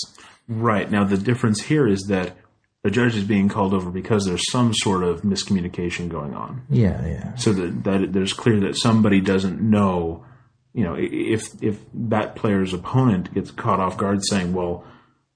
[0.47, 0.91] Right.
[0.91, 2.37] Now, the difference here is that
[2.85, 6.65] the judge is being called over because there's some sort of miscommunication going on.
[6.69, 7.35] Yeah, yeah.
[7.35, 10.25] so that, that there's clear that somebody doesn't know
[10.73, 14.85] you know if if that player's opponent gets caught off guard saying well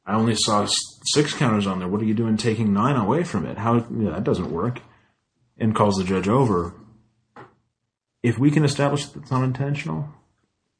[0.05, 0.67] i only saw
[1.05, 1.89] six counters on there.
[1.89, 3.59] What are you doing taking nine away from it?
[3.59, 4.81] How you know, that doesn't work.
[5.61, 6.73] And calls the judge over.
[8.23, 10.09] If we can establish that it's unintentional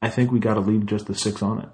[0.01, 1.69] i think we got to leave just the six on it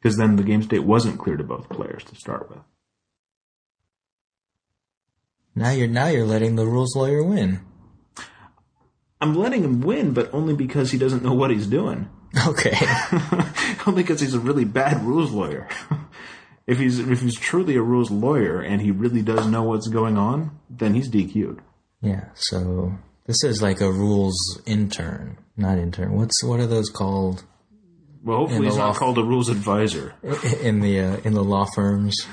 [0.00, 2.60] because then the game state wasn't clear to both players to start with
[5.54, 7.60] Now you're now you're letting the rules lawyer win.
[9.20, 12.08] i'm letting him win but only because he doesn't know what he's doing
[12.46, 12.76] Okay.
[13.88, 15.66] Only because he's a really bad rules lawyer.
[16.68, 20.16] if he's if he's truly a rules lawyer and he really does know what's going
[20.16, 21.60] on, then he's DQ'd.
[22.00, 22.26] yeah.
[22.34, 22.94] So
[23.26, 26.12] this is like a rules intern, not intern.
[26.12, 27.42] What's what are those called
[28.22, 30.14] Well, hopefully he's not f- called a rules advisor.
[30.62, 32.26] in the uh, in the law firms?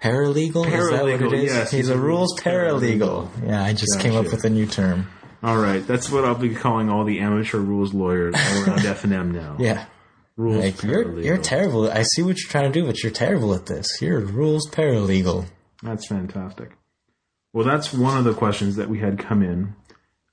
[0.00, 0.66] Paralegal?
[0.66, 1.44] is that what it is?
[1.44, 3.28] yes, he's, he's a a rules rules paralegal.
[3.46, 5.06] Yeah, I just came up with a new term.
[5.42, 9.12] All right, that's what I'll be calling all the amateur rules lawyers around F and
[9.12, 9.56] M now.
[9.58, 9.86] Yeah.
[10.36, 10.64] rules.
[10.64, 11.24] Like you're paralegal.
[11.24, 11.90] you're terrible.
[11.90, 13.86] I see what you're trying to do, but you're terrible at this.
[14.02, 15.46] You're a rules paralegal.
[15.82, 16.72] That's fantastic.
[17.52, 19.76] Well, that's one of the questions that we had come in.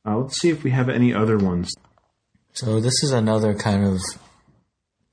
[0.05, 1.72] Uh, let's see if we have any other ones.
[2.54, 3.99] So this is another kind of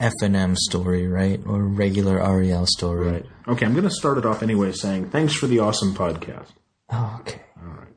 [0.00, 1.40] F and M story, right?
[1.46, 3.10] Or regular REL story.
[3.10, 3.26] Right.
[3.46, 6.48] Okay, I'm going to start it off anyway, saying thanks for the awesome podcast.
[6.90, 7.40] Oh, okay.
[7.60, 7.88] All right.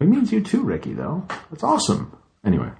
[0.00, 0.92] It means you too, Riki.
[0.94, 2.16] Though that's awesome.
[2.44, 2.70] Anyway,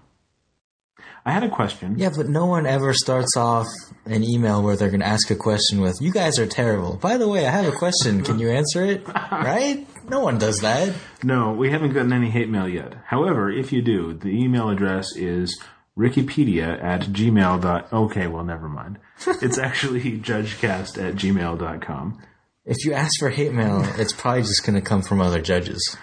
[1.24, 1.96] I had a question.
[1.98, 3.66] Yeah, but no one ever starts off
[4.04, 7.16] an email where they're going to ask a question with, "You guys are terrible." By
[7.16, 8.22] the way, I have a question.
[8.22, 9.06] Can you answer it?
[9.32, 9.86] Right?
[10.08, 10.94] No one does that.
[11.22, 12.94] No, we haven't gotten any hate mail yet.
[13.06, 15.60] However, if you do, the email address is
[15.98, 17.60] rickypedia at gmail.
[17.60, 18.98] Dot, okay, well, never mind.
[19.42, 22.22] It's actually judgecast at gmail.com.
[22.64, 25.96] If you ask for hate mail, it's probably just going to come from other judges.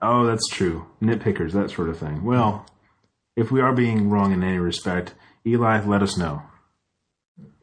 [0.00, 0.86] Oh, that's true.
[1.02, 2.24] Nitpickers, that sort of thing.
[2.24, 2.66] Well,
[3.36, 5.14] if we are being wrong in any respect,
[5.46, 6.42] Eli, let us know.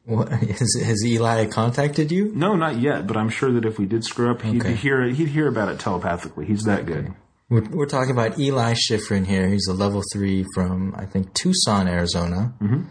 [0.06, 2.32] What, has, has Eli contacted you?
[2.36, 4.74] No, not yet, but I'm sure that if we did screw up, he'd Okay.
[4.74, 6.46] hear he'd hear about it telepathically.
[6.46, 7.14] He's that good.
[7.50, 9.48] We're, we're talking about Eli Shiffrin here.
[9.48, 12.84] He's a level three from, I think, Tucson, Arizona, mm-hmm.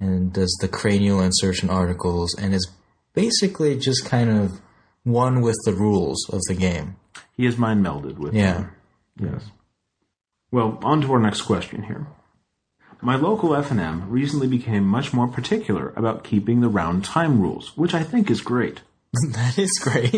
[0.00, 2.70] and does the cranial insertion articles and is
[3.14, 4.60] basically just kind of
[5.04, 6.96] one with the rules of the game.
[7.36, 8.66] He is mind melded with Yeah.
[9.18, 9.50] Yes.
[10.50, 12.06] Well, on to our next question here.
[13.04, 17.94] My local F&M recently became much more particular about keeping the round time rules, which
[17.94, 18.80] I think is great.
[19.32, 20.14] that is great.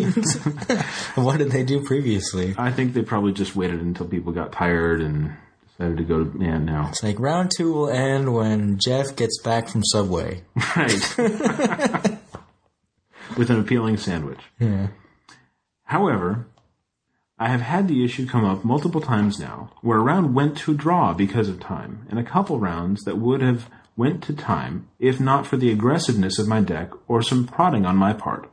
[1.25, 2.55] what did they do previously?
[2.59, 5.35] I think they probably just waited until people got tired and
[5.67, 6.89] decided to go to yeah now.
[6.91, 10.43] It's like round two will end when Jeff gets back from Subway.
[10.77, 11.19] Right.
[13.39, 14.41] With an appealing sandwich.
[14.61, 14.89] Yeah.
[15.85, 16.47] However,
[17.39, 20.75] I have had the issue come up multiple times now, where a round went to
[20.75, 25.19] draw because of time, and a couple rounds that would have went to time if
[25.19, 28.51] not for the aggressiveness of my deck or some prodding on my part.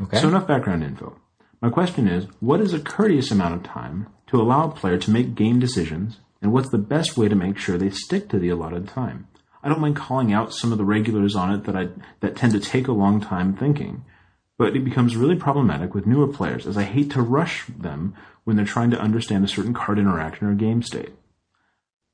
[0.00, 0.20] Okay.
[0.20, 1.16] So enough background info.
[1.60, 5.10] My question is, what is a courteous amount of time to allow a player to
[5.10, 8.50] make game decisions, and what's the best way to make sure they stick to the
[8.50, 9.26] allotted time?
[9.64, 11.88] I don't mind calling out some of the regulars on it that I
[12.20, 14.04] that tend to take a long time thinking,
[14.58, 18.56] but it becomes really problematic with newer players as I hate to rush them when
[18.56, 21.12] they're trying to understand a certain card interaction or game state.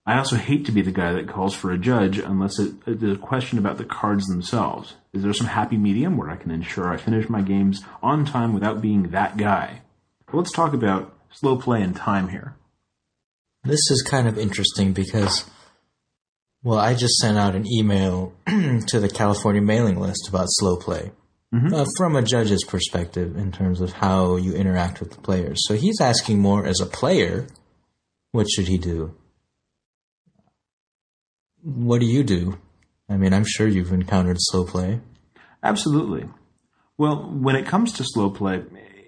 [0.07, 3.03] I also hate to be the guy that calls for a judge unless it, it's
[3.03, 4.97] a question about the cards themselves.
[5.15, 8.53] Is there some happy medium where I can ensure I finish my games on time
[8.53, 9.81] without being that guy?
[10.31, 12.55] Well, let's talk about slow play and time here.
[13.63, 15.49] This is kind of interesting because,
[16.63, 21.13] well, I just sent out an email to the California mailing list about slow play
[21.53, 25.61] uh, from a judge's perspective in terms of how you interact with the players.
[25.67, 27.47] So he's asking more as a player,
[28.33, 29.15] what should he do?
[31.63, 32.59] What do you do?
[33.09, 35.01] I mean, I'm sure you've encountered slow play.
[35.63, 36.29] Absolutely.
[36.99, 38.65] Well, when it comes to slow play,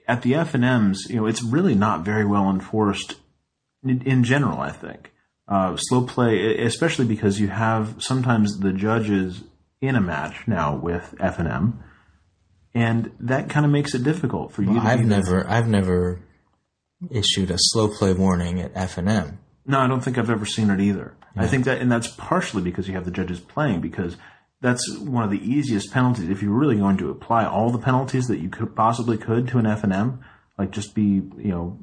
[0.09, 3.17] at the F and M's, you know, it's really not very well enforced
[3.83, 4.61] in, in general.
[4.61, 5.13] I think
[5.49, 9.43] uh, slow play, especially because you have sometimes the judges
[9.81, 11.83] in a match now with F and M,
[12.77, 14.75] and that kind of makes it difficult for you.
[14.75, 16.21] to I've never, I've never
[17.11, 19.39] issued a slow play warning at F and M.
[19.65, 21.17] No, I don't think I've ever seen it either.
[21.39, 24.17] I think that, and that's partially because you have the judges playing, because
[24.61, 26.29] that's one of the easiest penalties.
[26.29, 29.59] If you're really going to apply all the penalties that you could possibly could to
[29.59, 30.25] an F and M,
[30.59, 31.79] like just be, you know,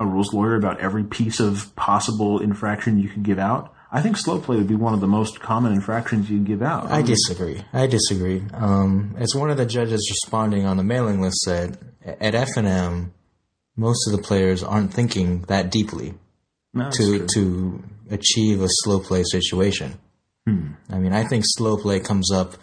[0.00, 3.74] a rules lawyer about every piece of possible infraction you could give out.
[3.90, 6.90] I think slow play would be one of the most common infractions you'd give out.
[6.90, 7.62] I disagree.
[7.72, 8.42] I disagree.
[8.52, 12.66] Um, as one of the judges responding on the mailing list said, at F and
[12.66, 13.14] M,
[13.76, 16.14] most of the players aren't thinking that deeply
[16.74, 17.26] No, to true.
[17.34, 19.98] to achieve a slow play situation.
[20.90, 22.54] I mean, I think slow play comes up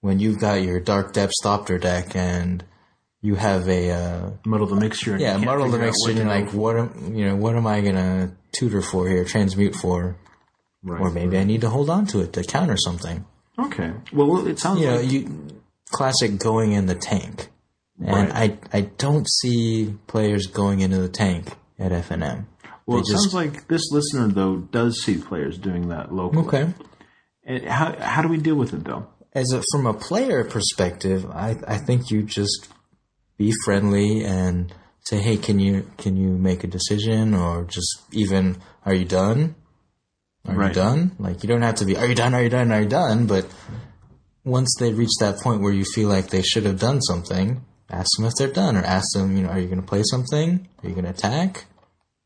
[0.00, 2.62] when you've got your Dark Depths Thopter deck and
[3.22, 5.14] you have a uh, muddle the mixture.
[5.14, 6.10] and yeah muddle the mixture.
[6.10, 7.34] And you're like, what am you know?
[7.34, 9.24] What am I gonna tutor for here?
[9.24, 10.16] Transmute for?
[10.84, 11.00] Right.
[11.00, 13.24] Or maybe I need to hold on to it to counter something.
[13.58, 13.92] Okay.
[14.12, 15.48] Well, it sounds you know, you
[15.90, 17.48] classic going in the tank,
[17.98, 18.58] and Right.
[18.72, 22.46] I I don't see players going into the tank at FNM.
[22.86, 26.46] Well, They it just- sounds like this listener though does see players doing that locally.
[26.46, 26.74] Okay,
[27.44, 29.06] And how how do we deal with it though?
[29.32, 32.68] as a, from a player perspective, I I think you just
[33.38, 38.58] be friendly and say, hey, can you can you make a decision, or just even,
[38.86, 39.54] are you done?
[40.46, 40.68] Are Right.
[40.68, 41.12] you done?
[41.18, 42.34] Like you don't have to be, are you done?
[42.34, 42.70] Are you done?
[42.72, 43.26] Are you done?
[43.26, 43.46] But
[44.44, 48.08] once they reach that point where you feel like they should have done something, ask
[48.16, 50.68] them if they're done, or ask them, you know, are you going to play something?
[50.82, 51.64] Are you going to attack?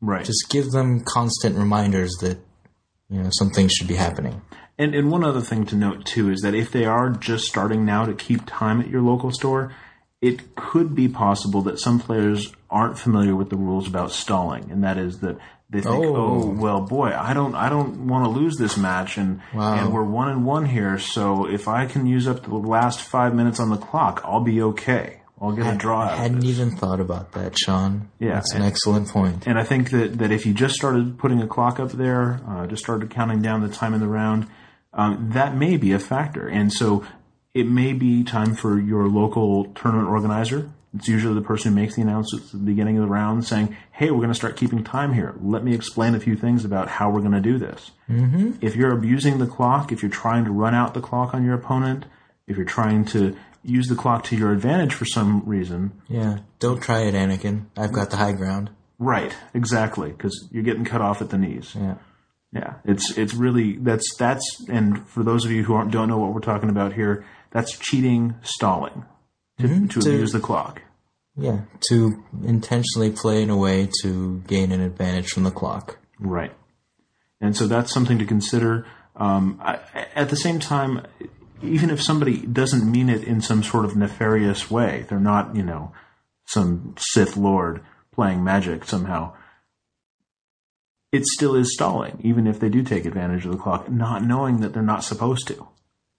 [0.01, 0.25] Right.
[0.25, 2.37] Just give them constant reminders that
[3.09, 4.41] you know something should be happening.
[4.77, 7.85] And and one other thing to note too is that if they are just starting
[7.85, 9.73] now to keep time at your local store,
[10.21, 14.83] it could be possible that some players aren't familiar with the rules about stalling, and
[14.83, 15.37] that is that
[15.69, 16.15] they think, Oh.
[16.15, 19.73] oh, well, boy, I don't I don't want to lose this match, and Wow.
[19.75, 23.35] and we're one and one here, so if I can use up the last five
[23.35, 25.17] minutes on the clock, I'll be okay.
[25.41, 26.01] I'll get a draw.
[26.01, 28.09] I hadn't even thought about that, Sean.
[28.19, 29.47] Yeah, that's an excellent point.
[29.47, 32.67] And I think that, that if you just started putting a clock up there, uh,
[32.67, 34.47] just started counting down the time in the round,
[34.93, 36.45] um, that may be a factor.
[36.49, 37.05] And so
[37.53, 40.71] it may be time for your local tournament organizer.
[40.95, 43.77] It's usually the person who makes the announcement at the beginning of the round saying,
[43.91, 45.35] Hey, we're going to start keeping time here.
[45.39, 47.91] Let me explain a few things about how we're going to do this.
[48.09, 48.53] Mm-hmm.
[48.61, 51.53] If you're abusing the clock, if you're trying to run out the clock on your
[51.53, 52.05] opponent,
[52.47, 56.81] if you're trying to use the clock to your advantage for some reason, Yeah, don't
[56.81, 57.65] try it, Anakin.
[57.77, 58.71] I've got the high ground.
[58.97, 61.75] right, exactly, because you're getting cut off at the knees.
[61.75, 61.95] Yeah.
[62.51, 66.17] Yeah, it's it's really that's that's and for those of you who aren't, don't know
[66.17, 69.05] what we're talking about here, that's cheating, stalling
[69.59, 70.81] to, to To- abuse the clock.
[71.35, 75.97] Yeah, to intentionally play in a way to gain an advantage from the clock.
[76.19, 76.51] Right,
[77.39, 78.85] and so that's something to consider.
[79.15, 79.79] Um, I,
[80.15, 81.05] at the same time,
[81.61, 85.63] even if somebody doesn't mean it in some sort of nefarious way, they're not you
[85.63, 85.93] know
[86.45, 87.81] some Sith Lord
[88.11, 89.33] playing magic somehow.
[91.11, 94.59] It still is stalling, even if they do take advantage of the clock, not knowing
[94.59, 95.67] that they're not supposed to.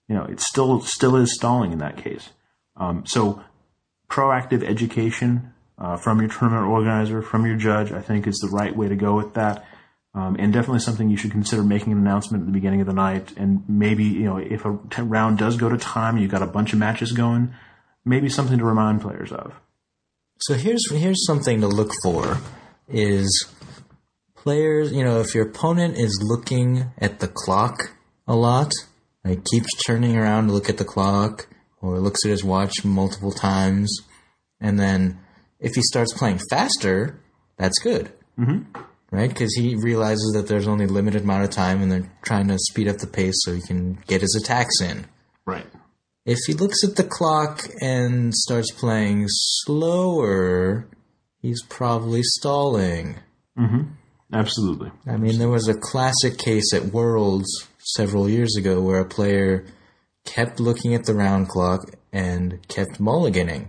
[0.07, 2.29] You know, it still still is stalling in that case.
[2.75, 3.43] Um, so,
[4.09, 8.75] proactive education uh, from your tournament organizer, from your judge, I think is the right
[8.75, 9.65] way to go with that.
[10.13, 12.93] Um, and definitely something you should consider making an announcement at the beginning of the
[12.93, 13.31] night.
[13.37, 16.73] And maybe, you know, if a round does go to time, you've got a bunch
[16.73, 17.53] of matches going,
[18.03, 19.53] maybe something to remind players of.
[20.39, 22.39] So here's here's something to look for
[22.89, 23.47] is
[24.35, 27.95] players, you know, if your opponent is looking at the clock
[28.27, 28.73] a lot,
[29.23, 31.47] like keeps turning around to look at the clock
[31.81, 33.99] or looks at his watch multiple times,
[34.59, 35.19] and then
[35.59, 37.19] if he starts playing faster,
[37.57, 38.11] that's good.
[38.39, 38.81] Mm-hmm.
[39.11, 39.29] Right?
[39.29, 42.57] Because he realizes that there's only a limited amount of time and they're trying to
[42.57, 45.05] speed up the pace so he can get his attacks in.
[45.45, 45.65] Right.
[46.25, 50.87] If he looks at the clock and starts playing slower,
[51.41, 53.17] he's probably stalling.
[54.33, 54.91] Absolutely.
[55.05, 59.65] I mean, there was a classic case at Worlds several years ago where a player
[60.25, 63.67] kept looking at the round clock and kept mulliganing.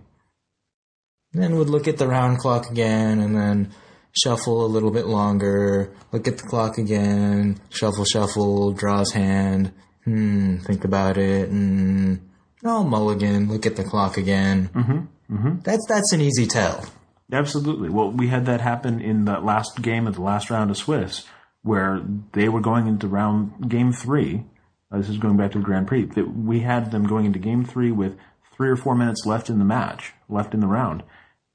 [1.32, 3.72] Then would look at the round clock again and then
[4.12, 9.72] shuffle a little bit longer, look at the clock again, shuffle, shuffle, draw his hand,
[10.04, 12.16] hmm, think about it, hmm,
[12.64, 14.68] oh, mulligan, look at the clock again.
[14.74, 15.60] Mm-hmm, mm-hmm.
[15.62, 16.84] That's, that's an easy tell.
[17.32, 17.88] Absolutely.
[17.88, 21.24] Well, we had that happen in the last game of the last round of Swiss,
[21.62, 24.44] where they were going into round game three.
[24.92, 26.04] Uh, this is going back to the Grand Prix.
[26.04, 28.16] That we had them going into game three with
[28.54, 31.02] three or four minutes left in the match, left in the round,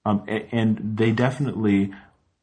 [0.05, 1.93] um, and they definitely,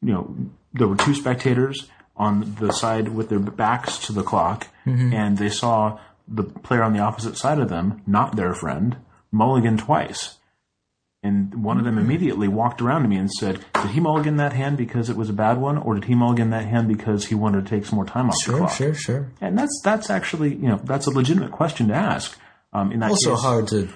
[0.01, 0.35] you know,
[0.73, 4.67] there were two spectators on the side with their backs to the clock,
[5.13, 8.95] and they saw the player on the opposite side of them, not their friend,
[9.31, 10.37] mulligan twice.
[11.25, 14.53] And one of them immediately walked around to me and said, "Did he mulligan that
[14.53, 17.35] hand because it was a bad one, or did he mulligan that hand because he
[17.35, 19.15] wanted to take some more time off the Sure, clock?" sure, sure.
[19.15, 19.27] sure.
[19.41, 22.37] And that's that's actually you know that's a legitimate question to ask.
[22.73, 23.89] Um, in that Also case, hard to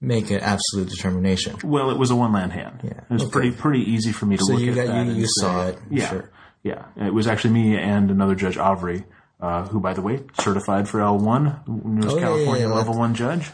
[0.00, 1.56] make an absolute determination.
[1.64, 2.80] well, it was a one land hand.
[2.84, 3.30] Yeah, it was okay.
[3.32, 5.06] pretty pretty easy for me to So look you at got- that.
[5.06, 6.30] you- you say- saw it, Yeah, sure.
[6.62, 6.82] yeah.
[6.96, 9.04] It was actually me and another judge, Avery,
[9.40, 12.74] uh, who, by the way, certified for L one, newest Oh, yeah, California yeah, yeah.
[12.74, 13.50] level one judge.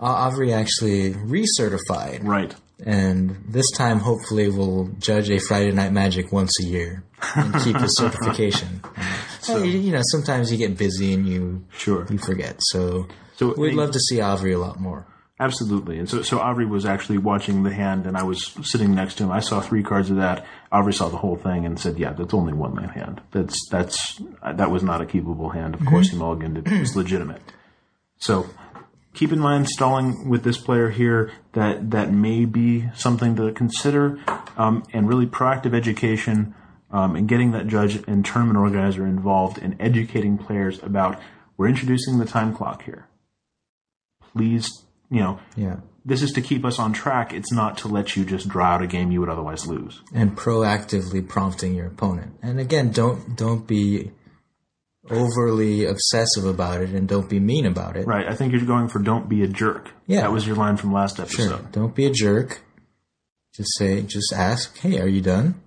[0.00, 2.54] Avery actually recertified, Right.
[2.84, 7.02] and this time hopefully will judge a Friday Night Magic once a year
[7.34, 8.82] and keep his certification.
[9.46, 12.04] Hey, you know, sometimes you get busy and you Sure.
[12.10, 12.56] you forget.
[12.58, 15.06] So, So we'd love to see Avery a lot more.
[15.38, 15.98] Absolutely.
[16.00, 19.24] And so, so Avery was actually watching the hand, and I was sitting next to
[19.24, 19.30] him.
[19.30, 20.44] I saw three cards of that.
[20.74, 23.20] Avery saw the whole thing and said, "Yeah, that's only one hand.
[23.30, 25.74] That's that's that was not a keepable hand.
[25.74, 25.90] Of mm-hmm.
[25.90, 26.72] course, he mulliganed it.
[26.72, 27.42] It was legitimate."
[28.18, 28.46] So,
[29.16, 31.32] keep in mind stalling with this player here.
[31.52, 34.20] That that may be something to consider,
[34.56, 36.54] um, and really proactive education.
[36.88, 41.20] Um, and getting that judge and tournament organizer involved in educating players about
[41.56, 43.08] we're introducing the time clock here
[44.36, 44.68] please,
[45.10, 45.76] you know, Yeah.
[46.04, 47.32] this is to keep us on track.
[47.32, 50.02] It's not to let you just draw out a game you would otherwise lose.
[50.14, 52.34] And proactively prompting your opponent.
[52.42, 54.12] And again, don't don't be
[55.10, 58.06] overly obsessive about it and don't be mean about it.
[58.06, 58.26] Right.
[58.26, 59.90] I think you're going for don't be a jerk.
[60.06, 60.22] Yeah.
[60.22, 61.48] That was your line from last episode.
[61.48, 61.68] Sure.
[61.72, 62.60] Don't be a jerk.
[63.54, 65.60] Just say, just ask, hey, are you done?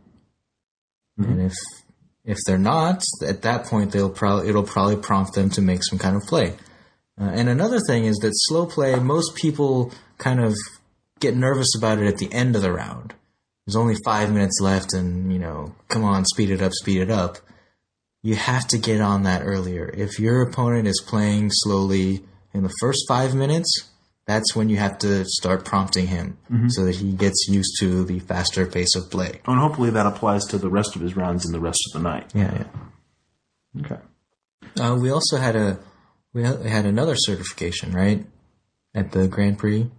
[1.18, 1.54] and if
[2.24, 6.00] if they're not, at that point they'll probably it'll probably prompt them to make some
[6.00, 6.54] kind of play.
[7.20, 10.56] Uh, and another thing is that slow play, most people kind of
[11.20, 13.14] get nervous about it at the end of the round.
[13.66, 17.12] There's only five minutes left, and you know, come on, speed it up, speed it
[17.12, 17.38] up.
[18.22, 19.90] You have to get on that earlier.
[19.96, 23.90] If your opponent is playing slowly in the first five minutes,
[24.26, 26.38] that's when you have to start prompting him
[26.70, 29.42] so that he gets used to the faster pace of play.
[29.46, 32.08] And hopefully that applies to the rest of his rounds and the rest of the
[32.08, 32.32] night.
[32.36, 32.66] Yeah,
[33.76, 33.86] yeah.
[33.86, 34.02] Okay.
[34.80, 35.80] Uh, we also had a
[36.34, 38.26] we had another certification, right,
[38.94, 39.90] at the Grand Prix.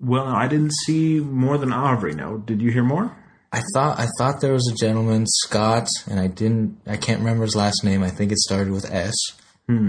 [0.00, 2.14] Well, I didn't see more than Avery.
[2.14, 3.14] Now, did you hear more?
[3.54, 6.80] I thought I thought there was a gentleman, Scott, and I didn't.
[6.88, 8.02] I can't remember his last name.
[8.02, 9.14] I think it started with S.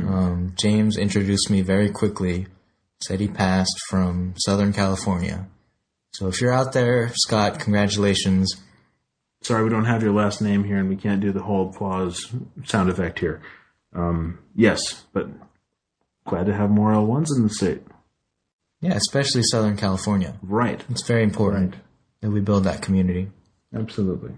[0.07, 2.45] Um, James introduced me very quickly.
[3.01, 5.47] Said he passed from Southern California.
[6.13, 8.55] So if you're out there, Scott, congratulations.
[9.41, 12.31] Sorry, we don't have your last name here, and we can't do the whole applause
[12.65, 13.41] sound effect here.
[13.93, 15.27] Um, yes, but
[16.27, 17.81] glad to have more L1s in the state.
[18.79, 20.35] Yeah, especially Southern California.
[20.43, 20.83] Right.
[20.89, 21.75] It's very important
[22.21, 23.31] that we build that community.
[23.75, 24.31] Absolutely.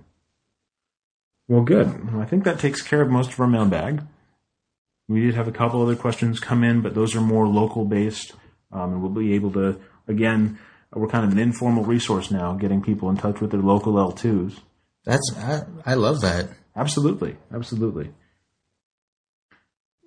[1.47, 2.11] Well, good.
[2.11, 4.01] Well, I think that takes care of most of our mailbag.
[5.07, 8.33] We did have a couple other questions come in, but those are more local based,
[8.71, 10.59] um, and we'll be able to again.
[10.93, 14.59] We're kind of an informal resource now, getting people in touch with their local L2s.
[15.03, 16.49] That's I, I love that.
[16.75, 18.11] Absolutely, absolutely.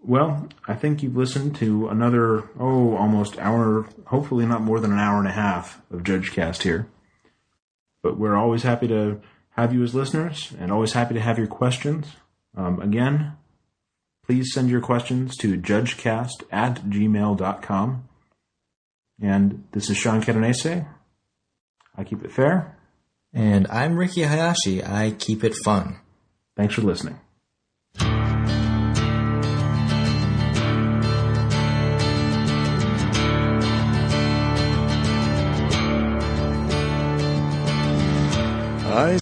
[0.03, 4.99] Well, I think you've listened to another oh almost hour, hopefully not more than an
[4.99, 6.87] hour and a half of Judge Cast here.
[8.03, 9.21] But we're always happy to
[9.51, 12.07] have you as listeners, and always happy to have your questions.
[12.57, 13.37] Um, again,
[14.25, 18.09] please send your questions to judgecast at gmail.com.
[19.21, 20.87] And this is Sean Catanese.
[21.97, 22.77] I keep it fair.
[23.33, 24.83] And I'm Riki Hayashi.
[24.83, 25.99] I keep it fun.
[26.57, 27.21] Thanks for listening.
[38.91, 39.20] I